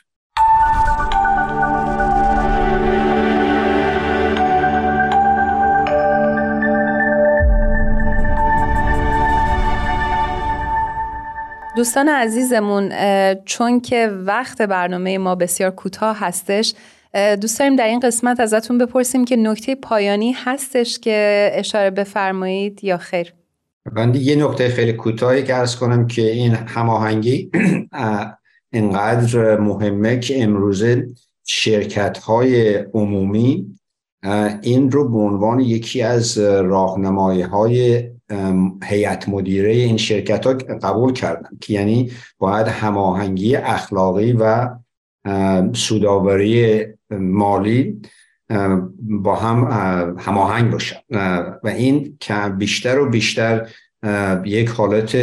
دوستان 11.76 12.10
عزیزمون 12.10 12.94
چون 13.46 13.80
که 13.80 14.08
وقت 14.08 14.62
برنامه 14.62 15.18
ما 15.18 15.36
بسیار 15.36 15.72
کوتاه 15.72 16.20
هستش 16.20 16.74
دوست 17.42 17.60
داریم 17.60 17.76
در 17.76 17.88
این 17.88 18.00
قسمت 18.00 18.40
ازتون 18.40 18.78
بپرسیم 18.78 19.26
که 19.26 19.36
نکته 19.36 19.76
پایانی 19.76 20.32
هستش 20.32 21.00
که 21.00 21.50
اشاره 21.54 21.90
بفرمایید 21.90 22.84
یا 22.84 22.98
خیر؟ 22.98 23.34
من 23.92 24.16
یه 24.16 24.36
نکته 24.36 24.70
خیلی 24.70 24.94
کوتاهی 24.94 25.44
که 25.44 25.56
ارز 25.56 25.76
کنم 25.76 26.08
که 26.08 26.32
این 26.32 26.54
هماهنگی 26.54 27.52
اینقدر 28.74 29.58
مهمه 29.60 30.20
که 30.20 30.44
امروزه 30.44 31.08
شرکت 31.46 32.18
های 32.18 32.76
عمومی 32.76 33.66
این 34.62 34.92
رو 34.92 35.10
به 35.10 35.18
عنوان 35.18 35.60
یکی 35.60 36.02
از 36.02 36.38
راهنمایی 36.38 37.42
های 37.42 38.10
هیئت 38.84 39.30
مدیره 39.30 39.72
این 39.72 39.98
شرکت 39.98 40.48
ها 40.48 40.54
قبول 40.54 41.14
کردن 41.14 41.50
که 41.62 41.74
یعنی 41.74 42.12
باید 42.38 42.68
هماهنگی 42.68 43.56
اخلاقی 43.56 44.34
و 44.34 44.70
سوداوری 45.74 46.86
مالی 47.12 48.02
با 49.00 49.36
هم 49.36 49.68
هماهنگ 50.20 50.72
باشن. 50.72 51.00
و 51.64 51.68
این 51.68 52.18
که 52.20 52.34
بیشتر 52.58 53.00
و 53.00 53.10
بیشتر 53.10 53.68
یک 54.46 54.70
حالت 54.70 55.18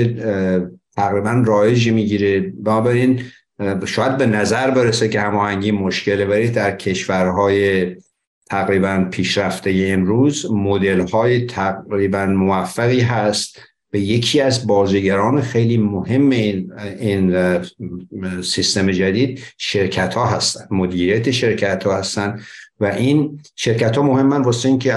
تقریبا 0.97 1.43
رایجی 1.47 1.91
می‌گیره. 1.91 2.41
بنابراین 2.41 3.23
شاید 3.87 4.17
به 4.17 4.27
نظر 4.27 4.71
برسه 4.71 5.09
که 5.09 5.21
هماهنگی 5.21 5.71
مشکله 5.71 6.27
ولی 6.27 6.49
در 6.49 6.77
کشورهای 6.77 7.97
تقریبا 8.51 9.09
پیشرفته 9.11 9.89
امروز 9.89 10.47
مدل 10.51 11.09
های 11.09 11.47
تقریبا 11.47 12.27
موفقی 12.27 13.01
هست 13.01 13.59
به 13.91 14.01
یکی 14.01 14.41
از 14.41 14.67
بازیگران 14.67 15.41
خیلی 15.41 15.77
مهم 15.77 16.31
این, 16.31 16.73
این 16.99 17.63
سیستم 18.43 18.91
جدید 18.91 19.41
شرکت 19.59 20.15
ها 20.15 20.27
هستن 20.27 20.67
مدیریت 20.71 21.31
شرکت 21.31 21.85
ها 21.85 21.97
هستن 21.97 22.41
و 22.81 22.87
این 22.87 23.41
شرکت 23.57 23.97
ها 23.97 24.03
مهمن 24.03 24.43
واسه 24.43 24.69
این 24.69 24.79
که 24.79 24.93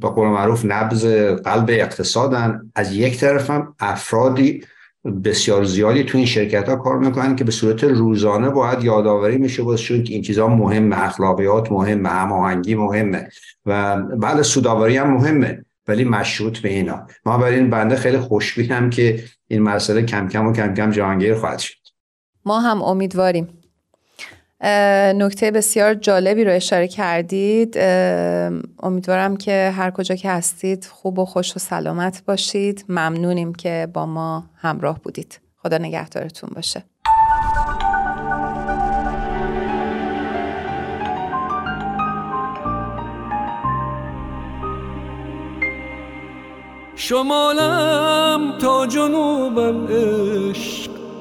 به 0.00 0.08
قول 0.08 0.28
معروف 0.28 0.64
نبز 0.64 1.06
قلب 1.44 1.66
اقتصادن. 1.68 2.60
از 2.74 2.92
یک 2.92 3.18
طرف 3.18 3.50
هم 3.50 3.74
افرادی 3.80 4.64
بسیار 5.24 5.64
زیادی 5.64 6.04
تو 6.04 6.18
این 6.18 6.26
شرکت 6.26 6.68
ها 6.68 6.76
کار 6.76 6.98
می‌کنن 6.98 7.36
که 7.36 7.44
به 7.44 7.50
صورت 7.50 7.84
روزانه 7.84 8.48
باید 8.48 8.84
یادآوری 8.84 9.38
میشه 9.38 9.62
واسه 9.62 10.02
که 10.02 10.12
این 10.12 10.22
چیزها 10.22 10.48
مهمه 10.48 11.02
اخلاقیات 11.04 11.72
مهمه 11.72 12.08
هماهنگی 12.08 12.74
مهمه 12.74 13.28
و 13.66 13.96
بله 13.96 14.42
سوداوری 14.42 14.96
هم 14.96 15.10
مهمه 15.14 15.64
ولی 15.88 16.04
مشروط 16.04 16.58
به 16.58 16.68
اینا. 16.68 17.06
ما 17.26 17.38
برای 17.38 17.54
این 17.54 17.70
بنده 17.70 17.96
خیلی 17.96 18.18
خوشبینم 18.18 18.90
که 18.90 19.24
این 19.48 19.62
مسئله 19.62 20.02
کم 20.02 20.28
کم 20.28 20.46
و 20.46 20.52
کم 20.52 20.74
کم 20.74 20.90
جهانگیر 20.90 21.34
خواهد 21.34 21.58
شد. 21.58 21.76
ما 22.44 22.60
هم 22.60 22.82
امیدواریم. 22.82 23.57
نکته 24.60 25.50
بسیار 25.50 25.94
جالبی 25.94 26.44
رو 26.44 26.52
اشاره 26.52 26.88
کردید. 26.88 27.78
امیدوارم 28.82 29.36
که 29.36 29.72
هر 29.76 29.90
کجا 29.90 30.14
که 30.14 30.30
هستید 30.30 30.84
خوب 30.84 31.18
و 31.18 31.24
خوش 31.24 31.56
و 31.56 31.58
سلامت 31.58 32.22
باشید. 32.26 32.84
ممنونیم 32.88 33.54
که 33.54 33.88
با 33.92 34.06
ما 34.06 34.44
همراه 34.56 35.00
بودید. 35.00 35.40
خدا 35.62 35.78
نگهدارتون 35.78 36.50
باشه. 36.54 36.84
شمالم 46.96 48.58
تا 48.58 48.86
جنوبم 48.86 49.86
عشق 49.86 50.97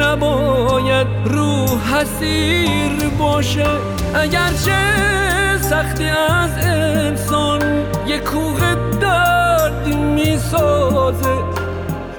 نباید 0.00 1.06
رو 1.24 1.66
حسیر 1.66 3.08
باشه. 3.18 3.66
اگرچه 4.14 4.78
سختی 5.60 6.04
از 6.04 6.50
انسان 6.62 7.60
یک 8.06 8.22
کوه 8.24 8.60
درد 9.00 9.86
می‌سازه 9.86 11.34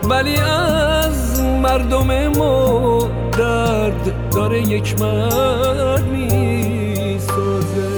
ولی 0.03 0.35
از 0.37 1.41
مردم 1.41 2.27
ما 2.27 3.09
درد 3.37 4.31
داره 4.31 4.61
یک 4.61 5.01
مرد 5.01 6.03
می‌سازه. 6.03 7.91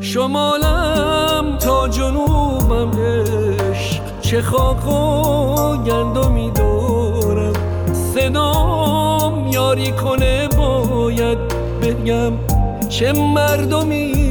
شمالم 0.00 1.58
تا 1.58 1.88
جنوبم 1.88 2.90
عشق 2.90 4.02
چه 4.20 4.42
خاک 4.42 4.86
و 4.86 5.76
گندمی 5.76 6.50
دارم 6.50 6.77
صدام 8.14 9.46
یاری 9.52 9.92
کنه 9.92 10.48
باید 10.48 11.38
بگم 11.82 12.32
چه 12.88 13.12
مردمی 13.12 14.27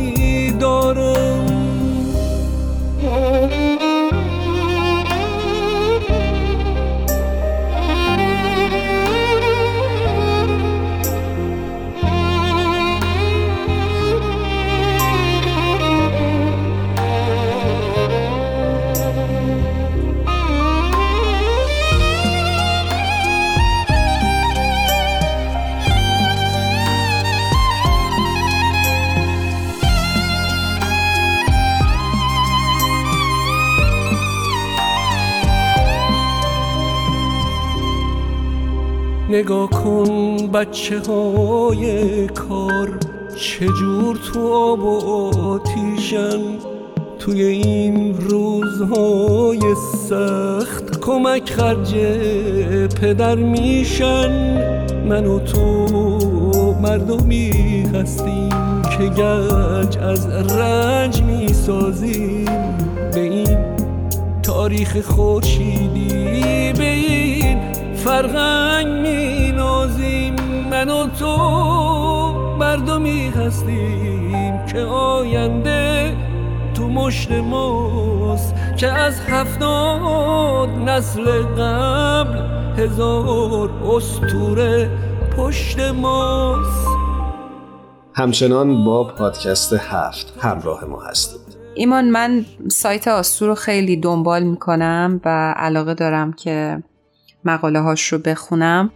نگاه 39.38 39.70
کن 39.70 40.38
بچه 40.54 41.00
های 41.00 42.28
کار 42.28 43.00
چجور 43.36 44.16
تو 44.16 44.54
آب 44.54 44.84
و 44.84 45.32
آتیشن؟ 45.40 46.40
توی 47.20 47.42
این 47.42 48.16
روزهای 48.20 49.60
سخت 50.10 51.00
کمک 51.00 51.50
خرج 51.50 51.96
پدر 53.02 53.36
میشن. 53.36 54.32
من 55.10 55.26
و 55.26 55.40
تو 55.40 55.88
مردمی 56.82 57.50
هستیم 57.94 58.82
که 58.98 59.04
گنج 59.04 59.98
از 59.98 60.28
رنج 60.52 61.22
می‌سازیم. 61.22 62.46
به 63.14 63.20
این 63.20 63.58
تاریخ 64.44 65.02
خورشیدی 65.02 66.74
به 66.78 66.97
فرهنگ 68.08 68.88
می 68.88 69.52
نازیم 69.52 70.36
من 70.72 70.90
و 70.90 71.08
تو 71.08 71.38
مردمی 72.60 73.30
هستیم 73.30 74.66
که 74.66 74.80
آینده 74.80 76.16
تو 76.74 76.88
مشت 76.88 77.32
ماست. 77.32 78.56
که 78.78 78.88
از 78.88 79.20
هفتاد 79.20 80.70
نسل 80.70 81.42
قبل 81.42 82.38
هزار 82.78 83.70
استوره 83.70 84.90
پشت 85.38 85.80
ماست. 85.80 86.88
همچنان 88.16 88.86
با 88.86 89.04
پادکست 89.04 89.74
هفت 89.74 90.34
همراه 90.42 90.86
ما 90.86 91.02
هستید. 91.02 91.58
ایمان 91.76 92.10
من 92.10 92.46
سایت 92.72 93.08
آسو 93.08 93.48
رو 93.48 93.56
خیلی 93.56 93.98
دنبال 93.98 94.44
می‌کنم 94.44 95.22
و 95.26 95.54
علاقه 95.58 95.94
دارم 95.94 96.34
که 96.34 96.84
مقاله 97.48 97.80
هاش 97.80 98.14
رو 98.14 98.18
بخونم. 98.18 98.92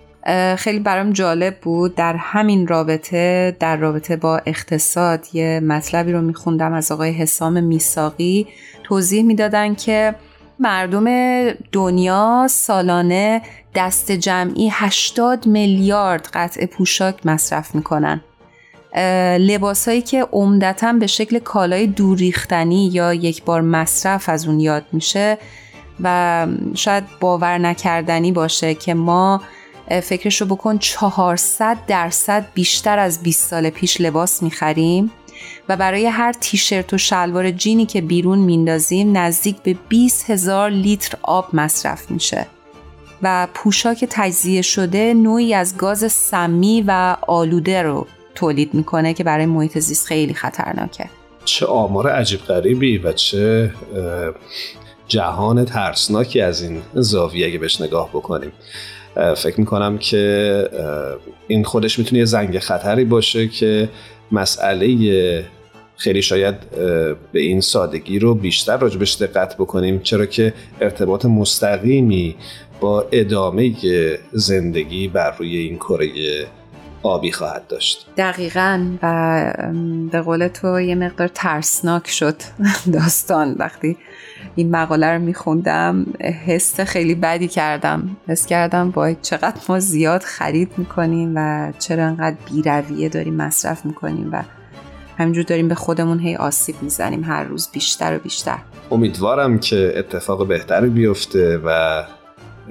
خیلی 0.58 0.80
برام 0.80 1.12
جالب 1.12 1.58
بود. 1.62 1.96
در 1.96 2.16
همین 2.16 2.68
رابطه 2.68 3.58
در 3.60 3.78
رابطه 3.78 4.16
با 4.16 4.42
اقتصاد 4.46 5.26
یه 5.34 5.60
مطلبی 5.60 6.12
رو 6.12 6.22
میخوندم 6.22 6.74
از 6.74 6.92
آقای 6.92 7.12
حسام 7.12 7.64
میساقی 7.64 8.48
توضیح 8.84 9.24
می‌دادن 9.24 9.76
که 9.76 10.16
مردم 10.60 11.06
دنیا 11.72 12.48
سالانه 12.50 13.42
دست 13.76 14.12
جمعی 14.12 14.70
80 14.72 15.48
میلیارد 15.48 16.30
قطع 16.34 16.66
پوشاک 16.66 17.26
مصرف 17.26 17.76
می‌کنن. 17.76 18.22
لباسهایی 19.40 20.02
که 20.02 20.28
عمدتا 20.32 20.94
به 20.94 21.08
شکل 21.08 21.40
کالای 21.40 21.88
دوریختنی 21.88 22.88
یا 22.88 23.14
یک 23.14 23.44
بار 23.44 23.62
مصرف 23.62 24.30
از 24.30 24.48
اون 24.48 24.60
یاد 24.60 24.86
میشه 24.92 25.38
و 26.04 26.48
شاید 26.76 27.04
باور 27.20 27.58
نکردنی 27.58 28.32
باشه 28.32 28.74
که 28.74 28.94
ما 28.94 29.42
فکرشو 30.04 30.46
بکن 30.46 30.78
400 30.78 31.78
درصد 31.88 32.46
بیشتر 32.54 33.00
از 33.00 33.24
20 33.24 33.50
سال 33.50 33.70
پیش 33.70 34.02
لباس 34.02 34.44
می‌خریم 34.44 35.12
و 35.70 35.78
برای 35.78 36.08
هر 36.08 36.34
تیشرت 36.34 36.94
و 36.94 36.98
شلوار 36.98 37.52
جینی 37.52 37.86
که 37.86 38.02
بیرون 38.02 38.40
میندازیم 38.40 39.18
نزدیک 39.18 39.56
به 39.58 39.76
20 39.90 40.30
هزار 40.30 40.70
لیتر 40.70 41.18
آب 41.22 41.48
مصرف 41.54 42.12
میشه 42.12 42.48
و 43.24 43.48
پوشاک 43.54 44.06
تجزیه 44.10 44.62
شده 44.62 45.14
نوعی 45.14 45.54
از 45.54 45.78
گاز 45.78 46.12
سمی 46.12 46.84
و 46.88 47.18
آلوده 47.28 47.82
رو 47.82 48.08
تولید 48.36 48.74
می‌کنه 48.74 49.14
که 49.14 49.24
برای 49.24 49.46
محیط 49.46 49.80
زیست 49.80 50.06
خیلی 50.06 50.34
خطرناکه. 50.34 51.10
چه 51.46 51.66
آمار 51.66 52.10
عجیب 52.10 52.40
غریبی 52.40 52.98
و 52.98 53.14
چه 53.14 53.74
جهان 55.12 55.66
ترسناکی 55.66 56.42
از 56.42 56.62
این 56.62 56.82
زاویه 56.94 57.48
اگه 57.48 57.58
بهش 57.58 57.82
نگاه 57.82 58.10
بکنیم. 58.10 58.52
فکر 59.38 59.60
می‌کنم 59.60 59.98
که 59.98 60.70
این 61.48 61.64
خودش 61.64 62.00
می‌تونه 62.00 62.20
یه 62.20 62.26
زنگ 62.26 62.60
خطری 62.60 63.06
باشه 63.06 63.48
که 63.48 63.90
مسئله 64.32 65.46
خیلی 65.98 66.22
شاید 66.22 66.56
به 67.32 67.40
این 67.40 67.62
سادگی 67.62 68.20
رو 68.20 68.36
بیشتر 68.36 68.78
راجبش 68.78 69.16
دقت 69.16 69.56
بکنیم. 69.56 70.00
چرا 70.00 70.26
که 70.26 70.54
ارتباط 70.82 71.26
مستقیمی 71.26 72.36
با 72.80 73.06
ادامه 73.12 73.74
زندگی 74.32 75.08
بر 75.08 75.36
روی 75.38 75.58
این 75.58 75.76
کره 75.78 76.10
آبی 77.04 77.32
خواهد 77.32 77.68
داشت. 77.68 78.08
دقیقا 78.18 78.86
و 79.02 79.54
به 80.12 80.22
قول 80.22 80.48
تو 80.48 80.82
یه 80.82 80.96
مقدار 80.96 81.28
ترسناک 81.28 82.08
شد 82.08 82.36
داستان. 82.94 83.56
وقتی 83.60 83.98
این 84.56 84.72
مقاله 84.76 85.08
رو 85.14 85.20
میخوندم 85.20 86.06
حس 86.46 86.80
خیلی 86.80 87.16
بدی 87.16 87.48
کردم. 87.48 88.18
حس 88.28 88.46
کردم 88.46 88.92
باید 88.92 89.22
چقدر 89.22 89.58
ما 89.70 89.80
زیاد 89.80 90.22
خرید 90.24 90.72
می‌کنیم 90.78 91.34
و 91.36 91.72
چرا 91.80 92.04
انقدر 92.04 92.36
بیرویه 92.52 93.10
داریم 93.10 93.36
مصرف 93.36 93.86
می‌کنیم 93.86 94.30
و 94.34 94.44
همینجور 95.18 95.44
داریم 95.44 95.68
به 95.68 95.76
خودمون 95.76 96.20
هی 96.20 96.36
آسیب 96.36 96.76
می‌زنیم 96.82 97.24
هر 97.24 97.44
روز 97.44 97.70
بیشتر 97.74 98.16
و 98.16 98.20
بیشتر. 98.20 98.58
امیدوارم 98.92 99.60
که 99.60 99.94
اتفاق 99.96 100.48
بهتری 100.48 100.90
بیفته 100.90 101.58
و 101.66 102.04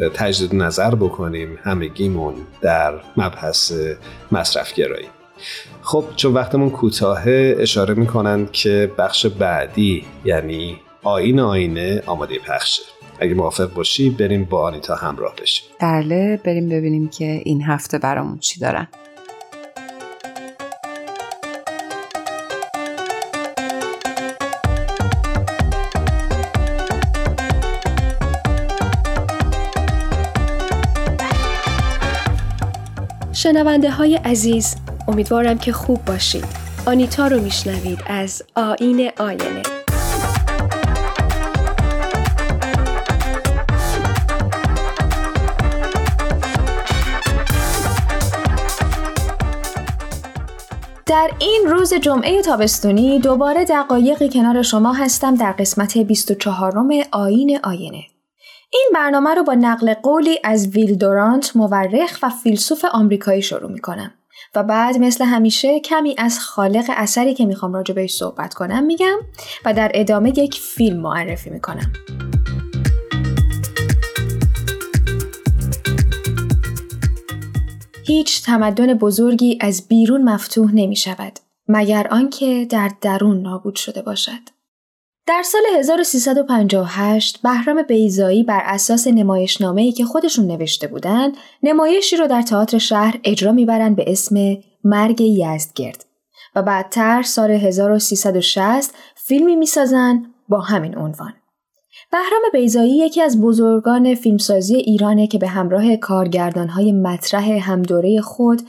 تجدید 0.08 0.54
نظر 0.54 0.94
بکنیم 0.94 1.58
همگیمون 1.62 2.34
در 2.60 2.92
مبحث 3.16 3.72
مصرف 4.32 4.74
گرایی 4.74 5.06
خب 5.82 6.04
چون 6.16 6.32
وقتمون 6.32 6.70
کوتاهه 6.70 7.56
اشاره 7.58 7.94
می‌کنن 7.94 8.48
که 8.52 8.90
بخش 8.98 9.26
بعدی 9.26 10.04
یعنی 10.24 10.80
آین 11.02 11.40
آینه 11.40 12.02
آماده 12.06 12.38
پخشه 12.38 12.82
اگه 13.20 13.34
موافق 13.34 13.72
باشی 13.74 14.10
بریم 14.10 14.44
با 14.44 14.62
آنیتا 14.62 14.94
همراه 14.94 15.34
بشیم. 15.42 15.64
بله 15.80 16.40
بریم 16.44 16.68
ببینیم 16.68 17.08
که 17.08 17.42
این 17.44 17.62
هفته 17.62 17.98
برامون 17.98 18.38
چی 18.38 18.60
دارن. 18.60 18.88
شنونده 33.42 33.90
های 33.90 34.16
عزیز 34.16 34.76
امیدوارم 35.08 35.58
که 35.58 35.72
خوب 35.72 36.04
باشید 36.04 36.44
آنیتا 36.86 37.26
رو 37.26 37.40
میشنوید 37.40 37.98
از 38.06 38.42
آین 38.54 39.10
آینه 39.18 39.62
در 51.06 51.30
این 51.38 51.62
روز 51.68 51.94
جمعه 51.94 52.42
تابستونی 52.42 53.18
دوباره 53.18 53.64
دقایقی 53.64 54.28
کنار 54.28 54.62
شما 54.62 54.92
هستم 54.92 55.34
در 55.34 55.52
قسمت 55.52 55.98
24 55.98 56.72
آین 57.12 57.58
آینه. 57.62 58.04
این 58.72 58.90
برنامه 58.94 59.34
رو 59.34 59.42
با 59.42 59.54
نقل 59.54 59.94
قولی 59.94 60.38
از 60.44 60.68
ویل 60.68 60.94
دورانت 60.94 61.56
مورخ 61.56 62.18
و 62.22 62.30
فیلسوف 62.30 62.84
آمریکایی 62.92 63.42
شروع 63.42 63.70
می‌کنم 63.70 64.14
و 64.54 64.62
بعد 64.62 64.98
مثل 64.98 65.24
همیشه 65.24 65.80
کمی 65.80 66.14
از 66.18 66.38
خالق 66.38 66.84
اثری 66.88 67.34
که 67.34 67.46
می‌خوام 67.46 67.72
راجع 67.72 67.94
بهش 67.94 68.14
صحبت 68.14 68.54
کنم 68.54 68.84
میگم 68.84 69.16
و 69.64 69.74
در 69.74 69.90
ادامه 69.94 70.38
یک 70.38 70.54
فیلم 70.54 71.00
معرفی 71.00 71.50
می‌کنم. 71.50 71.92
هیچ 78.06 78.44
تمدن 78.44 78.94
بزرگی 78.94 79.58
از 79.60 79.88
بیرون 79.88 80.22
مفتوح 80.22 80.74
نمی 80.74 80.96
شود 80.96 81.32
مگر 81.68 82.08
آنکه 82.10 82.66
در 82.70 82.90
درون 83.00 83.42
نابود 83.42 83.76
شده 83.76 84.02
باشد. 84.02 84.59
در 85.30 85.42
سال 85.42 85.62
1358 85.78 87.42
بهرام 87.42 87.82
بیزایی 87.82 88.42
بر 88.42 88.62
اساس 88.64 89.06
نمایشنامه‌ای 89.06 89.92
که 89.92 90.04
خودشون 90.04 90.46
نوشته 90.46 90.86
بودند، 90.86 91.36
نمایشی 91.62 92.16
رو 92.16 92.26
در 92.26 92.42
تئاتر 92.42 92.78
شهر 92.78 93.20
اجرا 93.24 93.52
می‌برند 93.52 93.96
به 93.96 94.04
اسم 94.06 94.56
مرگ 94.84 95.20
یزدگرد 95.20 96.04
و 96.54 96.62
بعدتر 96.62 97.22
سال 97.22 97.50
1360 97.50 98.94
فیلمی 99.16 99.56
می‌سازن 99.56 100.22
با 100.48 100.60
همین 100.60 100.98
عنوان. 100.98 101.32
بهرام 102.12 102.42
بیزایی 102.52 102.96
یکی 102.96 103.22
از 103.22 103.40
بزرگان 103.40 104.14
فیلمسازی 104.14 104.76
ایرانه 104.76 105.26
که 105.26 105.38
به 105.38 105.46
همراه 105.46 105.96
کارگردانهای 105.96 106.92
مطرح 106.92 107.50
همدوره 107.50 108.20
خود 108.20 108.62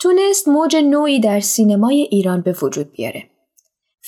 تونست 0.00 0.48
موج 0.48 0.76
نوعی 0.76 1.20
در 1.20 1.40
سینمای 1.40 2.08
ایران 2.10 2.40
به 2.40 2.56
وجود 2.62 2.92
بیاره. 2.92 3.37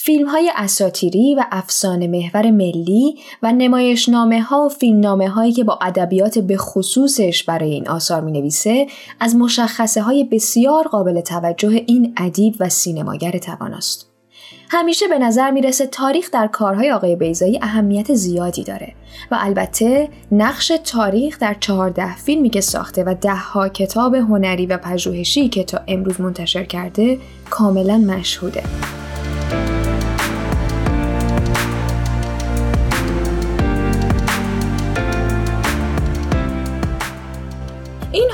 فیلم 0.03 0.29
های 0.29 0.51
اساتیری 0.57 1.35
و 1.35 1.45
افسانه 1.51 2.07
محور 2.07 2.51
ملی 2.51 3.15
و 3.43 3.53
نمایشنامه 3.53 4.43
ها 4.43 4.67
و 4.67 4.69
فیلمنامه 4.69 5.29
هایی 5.29 5.53
که 5.53 5.65
با 5.65 5.79
ادبیات 5.83 6.39
به 6.39 6.57
خصوصش 6.57 7.45
برای 7.45 7.71
این 7.71 7.89
آثار 7.89 8.21
می 8.21 8.33
نویسه 8.33 8.87
از 9.21 9.37
مشخصه 9.37 10.03
های 10.03 10.25
بسیار 10.25 10.89
قابل 10.89 11.21
توجه 11.21 11.85
این 11.87 12.15
ادیب 12.17 12.55
و 12.61 12.69
سینماگر 12.69 13.31
تواناست. 13.31 14.11
همیشه 14.69 15.09
به 15.09 15.19
نظر 15.19 15.51
می‌رسه 15.51 15.87
تاریخ 15.87 16.31
در 16.31 16.47
کارهای 16.47 16.93
آقای 16.93 17.17
بیزایی 17.17 17.59
اهمیت 17.63 18.15
زیادی 18.15 18.65
داره 18.65 18.93
و 19.31 19.39
البته 19.41 20.09
نقش 20.33 20.73
تاریخ 20.85 21.39
در 21.39 21.57
چهارده 21.61 22.17
فیلمی 22.17 22.51
که 22.51 22.61
ساخته 22.61 23.05
و 23.05 23.35
ها 23.37 23.69
کتاب 23.69 24.15
هنری 24.15 24.67
و 24.67 24.79
پژوهشی 24.79 25.49
که 25.49 25.65
تا 25.65 25.81
امروز 25.89 26.21
منتشر 26.21 26.65
کرده 26.65 27.19
کاملا 27.51 27.99
مشهوده. 27.99 28.63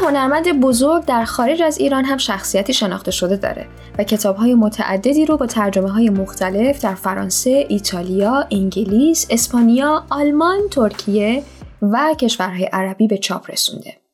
هنرمند 0.06 0.60
بزرگ 0.60 1.04
در 1.04 1.24
خارج 1.24 1.62
از 1.62 1.78
ایران 1.78 2.04
هم 2.04 2.18
شخصیتی 2.18 2.72
شناخته 2.74 3.10
شده 3.10 3.36
داره 3.36 3.66
و 3.98 4.04
کتابهای 4.04 4.54
متعددی 4.54 5.26
رو 5.26 5.36
با 5.36 5.46
ترجمه 5.46 5.90
های 5.90 6.10
مختلف 6.10 6.82
در 6.82 6.94
فرانسه، 6.94 7.66
ایتالیا، 7.68 8.46
انگلیس، 8.50 9.26
اسپانیا، 9.30 10.04
آلمان، 10.10 10.58
ترکیه 10.70 11.42
و 11.82 12.14
کشورهای 12.20 12.64
عربی 12.64 13.06
به 13.06 13.18
چاپ 13.18 13.50
رسونده. 13.50 14.05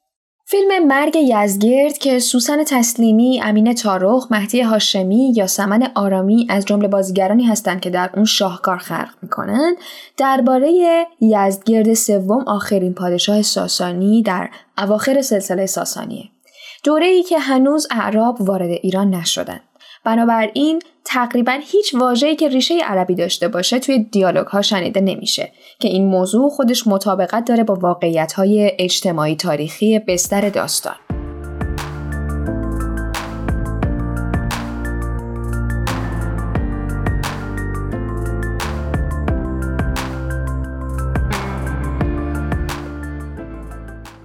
فیلم 0.52 0.86
مرگ 0.86 1.16
یزگرد 1.16 1.98
که 1.98 2.18
سوسن 2.18 2.64
تسلیمی، 2.64 3.40
امین 3.44 3.74
تارخ، 3.74 4.26
مهدی 4.30 4.60
هاشمی 4.60 5.32
یا 5.36 5.46
سمن 5.46 5.88
آرامی 5.94 6.46
از 6.50 6.64
جمله 6.64 6.88
بازیگرانی 6.88 7.44
هستند 7.44 7.80
که 7.80 7.90
در 7.90 8.10
اون 8.14 8.24
شاهکار 8.24 8.76
خلق 8.76 9.08
می‌کنند 9.22 9.76
درباره 10.16 11.06
یزدگرد 11.20 11.94
سوم 11.94 12.44
آخرین 12.46 12.94
پادشاه 12.94 13.42
ساسانی 13.42 14.22
در 14.22 14.48
اواخر 14.78 15.22
سلسله 15.22 15.66
ساسانیه. 15.66 16.24
دوره 16.84 17.06
ای 17.06 17.22
که 17.22 17.38
هنوز 17.38 17.86
اعراب 17.90 18.40
وارد 18.40 18.70
ایران 18.70 19.14
نشدند. 19.14 19.62
بنابراین 20.04 20.82
تقریبا 21.14 21.58
هیچ 21.62 21.94
واژه‌ای 21.94 22.36
که 22.36 22.48
ریشه 22.48 22.74
عربی 22.84 23.14
داشته 23.14 23.48
باشه 23.48 23.78
توی 23.78 23.98
دیالوگ 23.98 24.46
ها 24.46 24.62
شنیده 24.62 25.00
نمیشه 25.00 25.52
که 25.78 25.88
این 25.88 26.06
موضوع 26.06 26.50
خودش 26.50 26.86
مطابقت 26.86 27.44
داره 27.44 27.64
با 27.64 27.74
واقعیت 27.74 28.32
های 28.32 28.72
اجتماعی 28.78 29.36
تاریخی 29.36 29.98
بستر 29.98 30.48
داستان. 30.48 30.94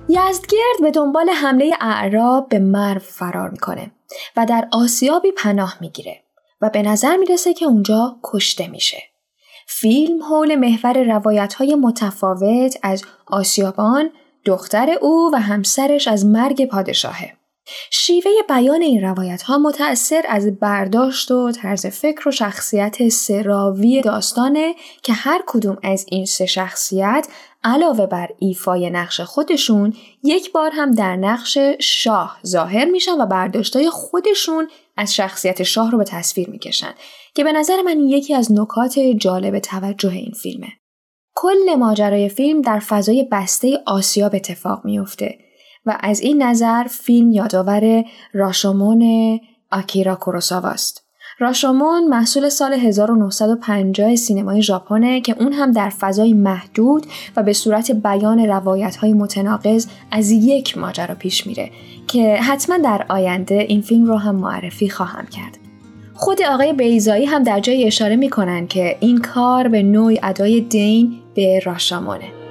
یزدگرد 0.10 0.82
به 0.82 0.92
دنبال 0.92 1.30
حمله 1.30 1.72
اعراب 1.82 2.50
به 2.50 2.60
مرو 2.60 3.00
فرار 3.00 3.50
می‌کنه 3.50 3.92
و 4.38 4.46
در 4.46 4.68
آسیابی 4.72 5.32
پناه 5.32 5.78
می‌گیره 5.82 6.27
و 6.62 6.70
به 6.70 6.82
نظر 6.82 7.18
می‌رسه 7.18 7.54
که 7.54 7.66
اونجا 7.66 8.20
کشته 8.24 8.68
میشه. 8.68 9.04
فیلم 9.68 10.24
حول 10.24 10.56
محور 10.56 11.04
روایت 11.04 11.54
های 11.54 11.76
متفاوت 11.76 12.78
از 12.84 13.04
آسیابان، 13.28 14.10
دختر 14.46 14.90
او 15.02 15.32
و 15.34 15.42
همسرش 15.42 16.08
از 16.08 16.26
مرگ 16.26 16.66
پادشاهه. 16.66 17.38
شیوه 17.92 18.32
بیان 18.50 18.82
این 18.82 19.02
روایت 19.02 19.42
ها 19.42 19.58
متأثر 19.58 20.24
از 20.30 20.60
برداشت 20.60 21.32
و 21.32 21.52
طرز 21.52 21.86
فکر 21.86 22.28
و 22.28 22.32
شخصیت 22.32 23.10
سراوی 23.10 24.02
داستانه 24.02 24.76
که 25.04 25.14
هر 25.14 25.42
کدوم 25.48 25.78
از 25.84 26.06
این 26.10 26.26
سه 26.26 26.46
شخصیت 26.46 27.28
علاوه 27.64 28.06
بر 28.06 28.30
ایفای 28.40 28.90
نقش 28.90 29.22
خودشون 29.22 29.94
یک 30.24 30.52
بار 30.52 30.72
هم 30.74 30.92
در 30.92 31.16
نقش 31.16 31.58
شاه 31.80 32.40
ظاهر 32.46 32.86
میشن 32.86 33.22
و 33.22 33.26
برداشتای 33.26 33.90
خودشون 33.90 34.68
از 34.98 35.16
شخصیت 35.16 35.64
شاه 35.64 35.92
رو 35.92 35.98
به 35.98 36.04
تصویر 36.04 36.50
می‌کشن 36.50 36.94
که 37.36 37.44
به 37.44 37.52
نظر 37.52 37.82
من 37.82 38.00
یکی 38.00 38.34
از 38.34 38.52
نکات 38.52 39.00
جالب 39.00 39.60
توجه 39.60 40.12
این 40.12 40.32
فیلمه. 40.32 40.68
کل 41.36 41.76
ماجرای 41.80 42.30
فیلم 42.30 42.62
در 42.62 42.80
فضای 42.80 43.28
بسته 43.32 43.80
آسیاب 43.86 44.36
اتفاق 44.36 44.86
میفته 44.86 45.38
و 45.86 45.98
از 46.00 46.20
این 46.20 46.44
نظر 46.44 46.84
فیلم 46.84 47.32
یادآور 47.32 48.06
راشومون 48.34 49.40
آکیرا 49.72 50.16
کوروساواست. 50.16 51.07
راشومون 51.40 52.08
محصول 52.08 52.50
سال 52.50 52.74
1950 52.74 54.16
سینمای 54.16 54.62
ژاپنه 54.62 55.22
که 55.22 55.36
اون 55.40 55.54
هم 55.54 55.72
در 55.72 55.90
فضای 55.90 56.34
محدود 56.34 57.06
و 57.36 57.44
به 57.44 57.54
صورت 57.54 57.92
بیان 57.92 58.40
روایت 58.40 58.96
های 58.96 59.14
متناقض 59.14 59.88
از 60.12 60.32
یک 60.32 60.78
ماجرا 60.78 61.16
پیش 61.16 61.48
میره 61.48 61.72
که 62.08 62.36
حتما 62.36 62.78
در 62.78 63.06
آینده 63.10 63.56
این 63.56 63.82
فیلم 63.82 64.06
رو 64.06 64.18
هم 64.18 64.36
معرفی 64.36 64.90
خواهم 64.90 65.26
کرد. 65.26 65.58
خود 66.14 66.42
آقای 66.42 66.74
بیزایی 66.74 67.26
هم 67.26 67.44
در 67.44 67.60
جای 67.60 67.88
اشاره 67.88 68.16
می‌کنن 68.16 68.68
که 68.68 68.98
این 69.00 69.18
کار 69.18 69.68
به 69.68 69.84
نوعی 69.84 70.20
ادای 70.24 70.62
دین 70.62 71.20
به 71.36 71.60
راشامونه. 71.60 72.47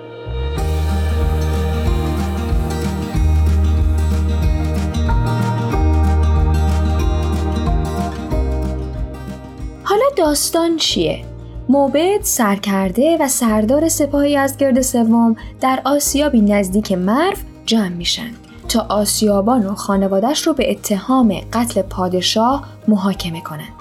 داستان 10.16 10.76
چیه؟ 10.76 11.24
موبد 11.68 12.22
سرکرده 12.22 13.16
و 13.20 13.28
سردار 13.28 13.88
سپاهی 13.88 14.36
از 14.36 14.56
گرد 14.56 14.80
سوم 14.80 15.36
در 15.60 15.82
آسیابی 15.84 16.40
نزدیک 16.40 16.92
مرف 16.92 17.42
جمع 17.66 17.88
میشن 17.88 18.30
تا 18.68 18.86
آسیابان 18.88 19.66
و 19.66 19.74
خانوادش 19.74 20.46
رو 20.46 20.52
به 20.52 20.70
اتهام 20.70 21.40
قتل 21.52 21.82
پادشاه 21.82 22.64
محاکمه 22.88 23.40
کنند. 23.40 23.72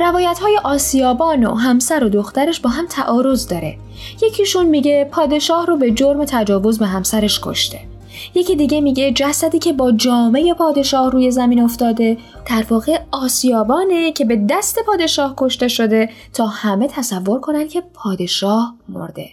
روایت 0.00 0.38
های 0.38 0.58
آسیابان 0.64 1.44
و 1.44 1.54
همسر 1.54 2.04
و 2.04 2.08
دخترش 2.08 2.60
با 2.60 2.70
هم 2.70 2.86
تعارض 2.86 3.48
داره. 3.48 3.76
یکیشون 4.22 4.66
میگه 4.66 5.08
پادشاه 5.12 5.66
رو 5.66 5.76
به 5.76 5.90
جرم 5.90 6.24
تجاوز 6.24 6.78
به 6.78 6.86
همسرش 6.86 7.40
کشته. 7.42 7.89
یکی 8.34 8.56
دیگه 8.56 8.80
میگه 8.80 9.12
جسدی 9.12 9.58
که 9.58 9.72
با 9.72 9.92
جامعه 9.92 10.54
پادشاه 10.54 11.10
روی 11.10 11.30
زمین 11.30 11.62
افتاده 11.62 12.18
در 12.50 12.64
واقع 12.70 12.98
آسیابانه 13.10 14.12
که 14.12 14.24
به 14.24 14.46
دست 14.48 14.78
پادشاه 14.86 15.34
کشته 15.36 15.68
شده 15.68 16.10
تا 16.32 16.46
همه 16.46 16.88
تصور 16.88 17.40
کنن 17.40 17.68
که 17.68 17.80
پادشاه 17.80 18.74
مرده. 18.88 19.30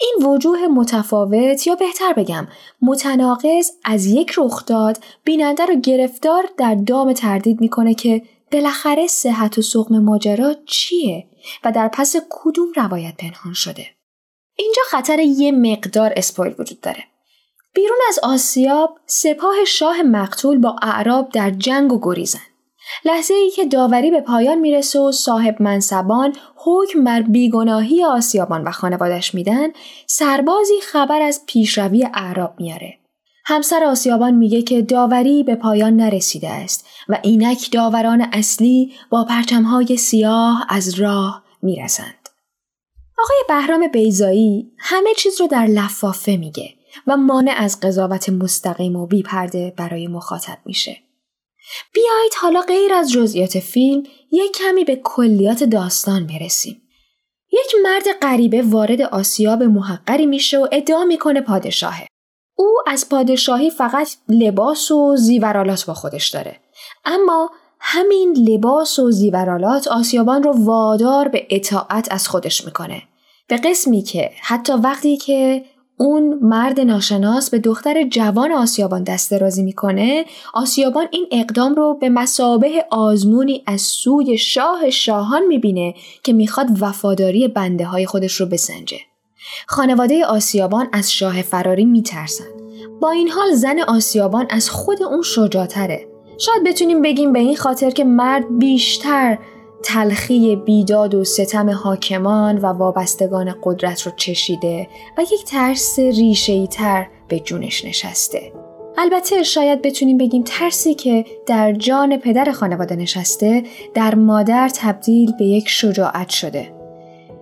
این 0.00 0.26
وجوه 0.26 0.66
متفاوت 0.66 1.66
یا 1.66 1.74
بهتر 1.74 2.12
بگم 2.12 2.48
متناقض 2.82 3.70
از 3.84 4.06
یک 4.06 4.32
رخداد 4.38 4.98
بیننده 5.24 5.66
رو 5.66 5.80
گرفتار 5.80 6.44
در 6.56 6.74
دام 6.74 7.12
تردید 7.12 7.60
می‌کنه 7.60 7.94
که 7.94 8.22
بالاخره 8.52 9.06
صحت 9.06 9.58
و 9.58 9.62
سقم 9.62 9.98
ماجرا 9.98 10.54
چیه 10.66 11.26
و 11.64 11.72
در 11.72 11.88
پس 11.88 12.16
کدوم 12.30 12.68
روایت 12.76 13.16
پنهان 13.16 13.52
شده 13.54 13.86
اینجا 14.56 14.82
خطر 14.90 15.18
یه 15.18 15.52
مقدار 15.52 16.12
اسپایل 16.16 16.54
وجود 16.58 16.80
داره 16.80 17.04
بیرون 17.78 17.98
از 18.08 18.18
آسیاب 18.22 18.98
سپاه 19.06 19.54
شاه 19.66 20.02
مقتول 20.02 20.58
با 20.58 20.76
اعراب 20.82 21.28
در 21.32 21.50
جنگ 21.50 21.92
و 21.92 22.00
گریزن 22.02 22.40
لحظه 23.04 23.34
ای 23.34 23.50
که 23.50 23.64
داوری 23.64 24.10
به 24.10 24.20
پایان 24.20 24.58
می‌رسه 24.58 24.98
و 24.98 25.12
صاحب 25.12 25.62
منصبان 25.62 26.34
حکم 26.56 27.04
بر 27.04 27.22
بیگناهی 27.22 28.04
آسیابان 28.04 28.64
و 28.64 28.70
خانوادش 28.70 29.34
میدن 29.34 29.68
سربازی 30.06 30.80
خبر 30.82 31.22
از 31.22 31.42
پیشروی 31.46 32.08
اعراب 32.14 32.54
میاره 32.58 32.98
همسر 33.44 33.84
آسیابان 33.84 34.34
میگه 34.34 34.62
که 34.62 34.82
داوری 34.82 35.42
به 35.42 35.54
پایان 35.54 35.96
نرسیده 35.96 36.50
است 36.50 36.86
و 37.08 37.18
اینک 37.22 37.72
داوران 37.72 38.28
اصلی 38.32 38.92
با 39.10 39.24
پرچمهای 39.24 39.96
سیاه 39.96 40.66
از 40.68 41.00
راه 41.00 41.42
می‌رسند. 41.62 42.28
آقای 43.18 43.38
بهرام 43.48 43.88
بیزایی 43.88 44.72
همه 44.78 45.10
چیز 45.16 45.40
رو 45.40 45.46
در 45.46 45.66
لفافه 45.66 46.36
میگه. 46.36 46.77
و 47.06 47.16
مانع 47.16 47.54
از 47.56 47.80
قضاوت 47.80 48.28
مستقیم 48.28 48.96
و 48.96 49.06
بی 49.06 49.22
پرده 49.22 49.74
برای 49.76 50.06
مخاطب 50.06 50.58
میشه. 50.64 50.96
بیایید 51.94 52.32
حالا 52.40 52.60
غیر 52.60 52.92
از 52.92 53.12
جزئیات 53.12 53.58
فیلم 53.58 54.02
یک 54.32 54.52
کمی 54.52 54.84
به 54.84 55.00
کلیات 55.04 55.64
داستان 55.64 56.26
برسیم. 56.26 56.82
یک 57.52 57.74
مرد 57.82 58.04
غریبه 58.22 58.62
وارد 58.62 59.02
آسیاب 59.02 59.62
محقری 59.62 60.26
میشه 60.26 60.58
و 60.58 60.68
ادعا 60.72 61.04
می‌کنه 61.04 61.40
پادشاهه. 61.40 62.06
او 62.56 62.74
از 62.86 63.08
پادشاهی 63.08 63.70
فقط 63.70 64.08
لباس 64.28 64.90
و 64.90 65.16
زیورالات 65.16 65.86
با 65.86 65.94
خودش 65.94 66.28
داره. 66.28 66.60
اما 67.04 67.50
همین 67.80 68.36
لباس 68.48 68.98
و 68.98 69.10
زیورالات 69.10 69.88
آسیابان 69.88 70.42
رو 70.42 70.64
وادار 70.64 71.28
به 71.28 71.46
اطاعت 71.50 72.12
از 72.12 72.28
خودش 72.28 72.64
می‌کنه. 72.64 73.02
به 73.48 73.56
قسمی 73.56 74.02
که 74.02 74.30
حتی 74.40 74.72
وقتی 74.72 75.16
که 75.16 75.64
اون 76.00 76.38
مرد 76.42 76.80
ناشناس 76.80 77.50
به 77.50 77.58
دختر 77.58 78.08
جوان 78.08 78.52
آسیابان 78.52 79.02
دست 79.02 79.30
درازی 79.30 79.62
می‌کنه. 79.62 80.24
آسیابان 80.54 81.06
این 81.10 81.26
اقدام 81.32 81.74
رو 81.74 81.98
به 82.00 82.08
مسابه 82.08 82.84
آزمونی 82.90 83.62
از 83.66 83.80
سوی 83.80 84.38
شاه 84.38 84.90
شاهان 84.90 85.46
می‌بینه 85.46 85.94
که 86.22 86.32
می‌خواد 86.32 86.66
وفاداری 86.80 87.48
بنده 87.48 87.84
های 87.84 88.06
خودش 88.06 88.34
رو 88.34 88.46
بسنجه. 88.46 88.98
خانواده 89.66 90.24
آسیابان 90.24 90.88
از 90.92 91.12
شاه 91.12 91.42
فراری 91.42 91.84
میترسن. 91.84 92.44
با 93.00 93.10
این 93.10 93.28
حال 93.28 93.52
زن 93.54 93.80
آسیابان 93.80 94.46
از 94.50 94.70
خود 94.70 95.02
اون 95.02 95.22
شجاعتره. 95.22 96.06
شاید 96.38 96.64
بتونیم 96.64 97.02
بگیم 97.02 97.32
به 97.32 97.38
این 97.38 97.56
خاطر 97.56 97.90
که 97.90 98.04
مرد 98.04 98.58
بیشتر 98.58 99.38
تلخی 99.82 100.56
بیداد 100.56 101.14
و 101.14 101.24
ستم 101.24 101.70
حاکمان 101.70 102.58
و 102.58 102.66
وابستگان 102.66 103.54
قدرت 103.62 104.02
رو 104.02 104.12
چشیده 104.16 104.88
و 105.18 105.22
یک 105.22 105.44
ترس 105.44 105.98
ریشهی 105.98 106.66
تر 106.66 107.06
به 107.28 107.40
جونش 107.40 107.84
نشسته. 107.84 108.52
البته 108.98 109.42
شاید 109.42 109.82
بتونیم 109.82 110.18
بگیم 110.18 110.42
ترسی 110.46 110.94
که 110.94 111.24
در 111.46 111.72
جان 111.72 112.16
پدر 112.16 112.52
خانواده 112.52 112.96
نشسته 112.96 113.62
در 113.94 114.14
مادر 114.14 114.68
تبدیل 114.68 115.32
به 115.38 115.44
یک 115.44 115.68
شجاعت 115.68 116.28
شده. 116.28 116.78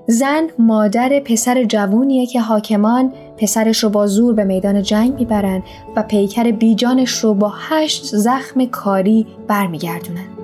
زن 0.08 0.46
مادر 0.58 1.20
پسر 1.20 1.64
جوونیه 1.64 2.26
که 2.26 2.40
حاکمان 2.40 3.12
پسرش 3.38 3.84
رو 3.84 3.90
با 3.90 4.06
زور 4.06 4.34
به 4.34 4.44
میدان 4.44 4.82
جنگ 4.82 5.14
می‌برن 5.14 5.62
و 5.96 6.02
پیکر 6.02 6.50
بیجانش 6.50 7.10
رو 7.10 7.34
با 7.34 7.52
هشت 7.56 8.04
زخم 8.04 8.66
کاری 8.66 9.26
برمیگردونن. 9.46 10.35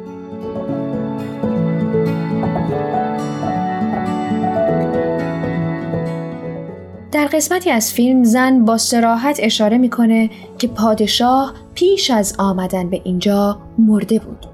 در 7.22 7.28
قسمتی 7.28 7.70
از 7.70 7.92
فیلم 7.92 8.24
زن 8.24 8.64
با 8.64 8.78
سراحت 8.78 9.40
اشاره 9.42 9.78
می‌کنه 9.78 10.30
که 10.58 10.68
پادشاه 10.68 11.54
پیش 11.74 12.10
از 12.10 12.34
آمدن 12.38 12.90
به 12.90 13.00
اینجا 13.04 13.58
مرده 13.78 14.18
بود. 14.18 14.46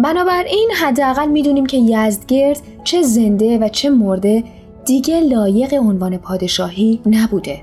بنابراین 0.00 0.70
حداقل 0.80 1.28
می‌دونیم 1.28 1.66
که 1.66 1.76
یزدگرد 1.76 2.60
چه 2.84 3.02
زنده 3.02 3.58
و 3.58 3.68
چه 3.68 3.90
مرده 3.90 4.44
دیگه 4.86 5.20
لایق 5.20 5.74
عنوان 5.74 6.16
پادشاهی 6.16 7.00
نبوده. 7.06 7.60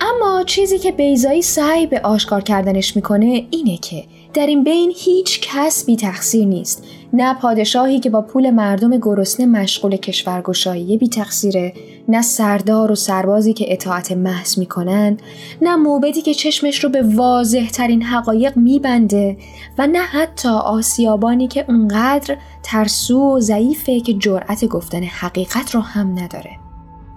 اما 0.00 0.42
چیزی 0.46 0.78
که 0.78 0.92
بیزایی 0.92 1.42
سعی 1.42 1.86
به 1.86 2.00
آشکار 2.00 2.40
کردنش 2.40 2.96
می‌کنه 2.96 3.46
اینه 3.50 3.76
که 3.76 4.04
در 4.34 4.46
این 4.46 4.64
بین 4.64 4.92
هیچ 4.96 5.40
کس 5.40 5.84
بی 5.84 5.96
تقصیر 5.96 6.46
نیست. 6.46 6.84
نه 7.12 7.34
پادشاهی 7.34 8.00
که 8.00 8.10
با 8.10 8.22
پول 8.22 8.50
مردم 8.50 8.98
گرسنه 8.98 9.46
مشغول 9.46 9.96
کشورگشایی 9.96 10.98
بی 10.98 11.08
تقصیره 11.08 11.72
نه 12.08 12.22
سردار 12.22 12.92
و 12.92 12.94
سربازی 12.94 13.52
که 13.52 13.72
اطاعت 13.72 14.12
محض 14.12 14.58
می‌کنن 14.58 15.16
نه 15.62 15.76
موبدی 15.76 16.22
که 16.22 16.34
چشمش 16.34 16.84
رو 16.84 16.90
به 16.90 17.02
واضح 17.02 17.68
ترین 17.68 18.02
حقایق 18.02 18.56
میبنده 18.56 19.36
و 19.78 19.86
نه 19.86 20.02
حتی 20.02 20.48
آسیابانی 20.48 21.48
که 21.48 21.64
اونقدر 21.68 22.36
ترسو 22.62 23.36
و 23.36 23.40
ضعیفه 23.40 24.00
که 24.00 24.14
جرأت 24.14 24.64
گفتن 24.64 25.02
حقیقت 25.02 25.74
رو 25.74 25.80
هم 25.80 26.18
نداره. 26.18 26.50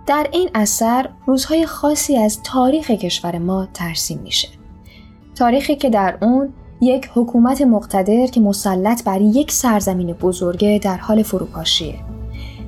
در 0.08 0.28
این 0.32 0.50
اثر 0.56 1.10
روزهای 1.26 1.66
خاصی 1.66 2.18
از 2.18 2.44
تاریخ 2.44 2.92
کشور 2.92 3.38
ما 3.38 3.68
ترسیم 3.74 4.20
میشه. 4.20 4.48
تاریخی 5.36 5.76
که 5.76 5.90
در 5.90 6.18
اون 6.22 6.54
یک 6.82 7.10
حکومت 7.14 7.62
مقتدر 7.62 8.28
که 8.28 8.40
مسلط 8.40 9.04
بر 9.04 9.22
یک 9.22 9.52
سرزمین 9.52 10.14
بزرگه 10.14 10.80
در 10.84 10.98
حال 10.98 11.24
فروپاشیه. 11.24 11.96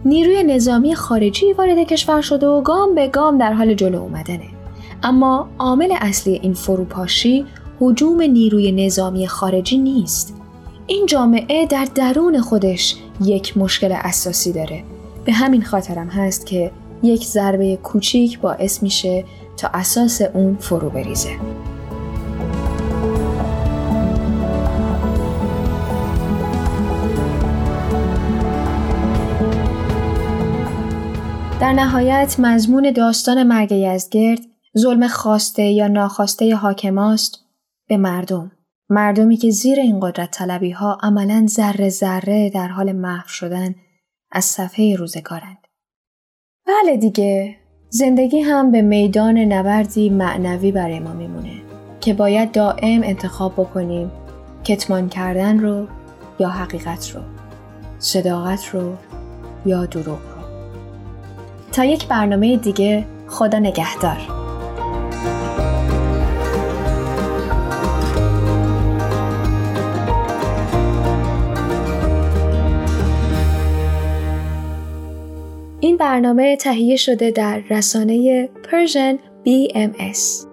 نیروی 0.05 0.43
نظامی 0.43 0.95
خارجی 0.95 1.53
وارد 1.53 1.78
کشور 1.78 2.22
شده 2.22 2.47
و 2.47 2.62
گام 2.62 2.95
به 2.95 3.07
گام 3.07 3.38
در 3.38 3.53
حال 3.53 3.74
جلو 3.74 4.01
اومدنه. 4.01 4.47
اما 5.03 5.49
عامل 5.60 5.93
اصلی 6.01 6.39
این 6.43 6.53
فروپاشی 6.53 7.45
حجوم 7.80 8.22
نیروی 8.22 8.86
نظامی 8.86 9.28
خارجی 9.28 9.78
نیست. 9.78 10.36
این 10.88 11.05
جامعه 11.05 11.66
در 11.66 11.88
درون 11.95 12.41
خودش 12.41 12.95
یک 13.22 13.57
مشکل 13.57 13.91
اساسی 13.91 14.53
داره. 14.53 14.84
به 15.26 15.34
همین 15.34 15.62
خاطرم 15.62 16.07
هست 16.07 16.45
که 16.45 16.72
یک 17.03 17.26
ضربه 17.26 17.78
کوچیک 17.84 18.39
باعث 18.39 18.84
میشه 18.84 19.26
تا 19.57 19.70
اساس 19.74 20.22
اون 20.22 20.57
فرو 20.60 20.89
بریزه. 20.89 21.30
در 31.60 31.74
نهایت 31.74 32.36
مضمون 32.39 32.91
داستان 32.91 33.43
مرگ 33.43 33.72
یزدگرد 33.72 34.39
ظلم 34.78 35.07
خواسته 35.07 35.64
یا 35.64 35.88
ناخواسته 35.88 36.55
حاکماست 36.55 37.39
به 37.89 37.97
مردم. 37.97 38.51
مردمی 38.89 39.38
که 39.38 39.51
زیر 39.51 39.80
این 39.80 39.99
قدرت 39.99 40.32
طلبی 40.32 40.72
ها 40.72 40.97
عملا 41.03 41.45
ذره 41.49 41.89
ذره 41.89 42.49
در 42.49 42.68
حال 42.68 42.91
محو 42.91 43.28
شدن 43.28 43.76
از 44.32 44.45
صفحه 44.45 44.95
روزگارند. 44.95 45.57
بله 46.68 46.97
دیگه 46.97 47.55
زندگی 47.89 48.39
هم 48.39 48.72
به 48.72 48.82
میدان 48.82 49.38
نبردی 49.38 50.10
معنوی 50.10 50.72
برای 50.72 50.99
ما 50.99 51.14
میمونه 51.14 51.62
که 52.01 52.14
باید 52.14 52.51
دائم 52.51 53.03
انتخاب 53.03 53.53
بکنیم 53.53 54.12
کتمان 54.64 55.10
کردن 55.10 55.60
رو 55.60 55.88
یا 56.39 56.49
حقیقت 56.49 57.12
رو 57.16 57.22
صداقت 57.99 58.66
رو 58.66 58.95
یا 59.66 59.86
دروغ 59.86 60.20
رو 60.20 60.29
تا 61.72 61.86
یک 61.86 62.07
برنامه 62.07 62.57
دیگه 62.57 63.05
خدا 63.28 63.59
نگهدار. 63.59 64.17
این 75.80 75.97
برنامه 75.97 76.55
تهیه 76.55 76.95
شده 76.95 77.32
در 77.32 77.61
رسانه 77.70 78.49
پرژن 78.72 79.17
BMS 79.45 80.49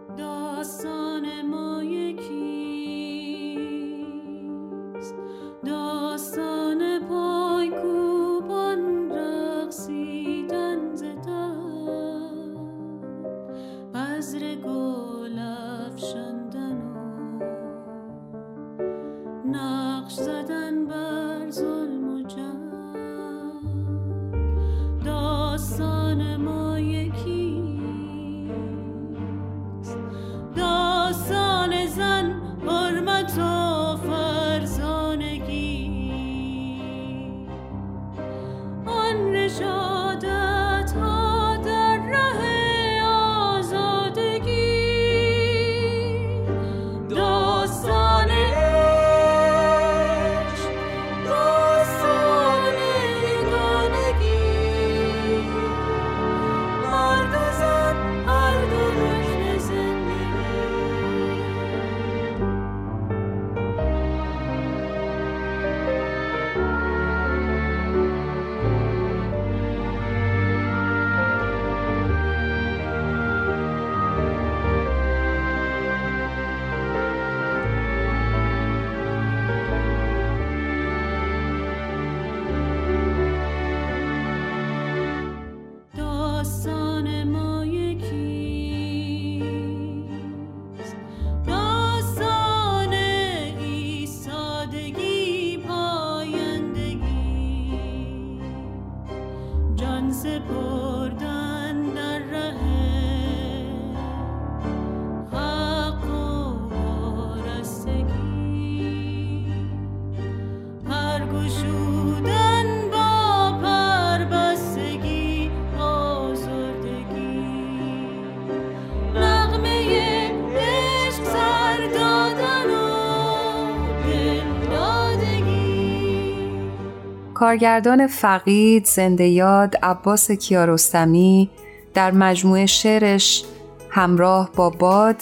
کارگردان 127.47 128.07
فقید 128.07 128.85
زنده 128.85 129.25
یاد 129.25 129.77
عباس 129.83 130.31
کیارستمی 130.31 131.51
در 131.95 132.11
مجموعه 132.11 132.67
شعرش 132.67 133.45
همراه 133.91 134.51
با 134.57 134.71
باد 134.71 135.17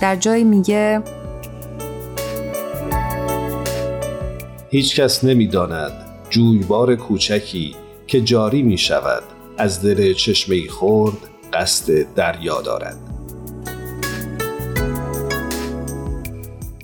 در 0.00 0.16
جای 0.16 0.44
میگه 0.44 1.02
هیچ 4.70 5.00
کس 5.00 5.24
نمی 5.24 5.46
داند 5.46 5.92
جویبار 6.30 6.96
کوچکی 6.96 7.76
که 8.06 8.20
جاری 8.20 8.62
می 8.62 8.78
شود 8.78 9.22
از 9.58 9.82
دل 9.82 10.12
چشمه 10.12 10.68
خورد 10.68 11.16
قصد 11.52 12.14
دریا 12.14 12.60
دارد. 12.60 13.15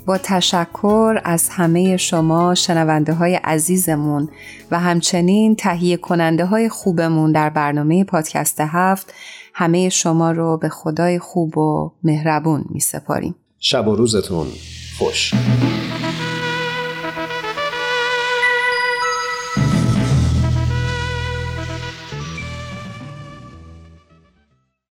با 0.06 0.18
تشکر 0.18 1.20
از 1.24 1.48
همه 1.48 1.96
شما 1.96 2.54
شنونده 2.54 3.14
های 3.14 3.34
عزیزمون 3.34 4.28
و 4.70 4.80
همچنین 4.80 5.56
تهیه 5.56 5.96
کننده 5.96 6.44
های 6.44 6.68
خوبمون 6.68 7.32
در 7.32 7.50
برنامه 7.50 8.04
پادکست 8.04 8.60
هفت 8.60 9.14
همه 9.54 9.88
شما 9.88 10.30
رو 10.30 10.56
به 10.56 10.68
خدای 10.68 11.18
خوب 11.18 11.58
و 11.58 11.92
مهربون 12.02 12.64
می 12.70 12.80
سپاریم 12.80 13.34
شب 13.58 13.88
و 13.88 13.96
روزتون 13.96 14.46
خوش. 14.98 15.34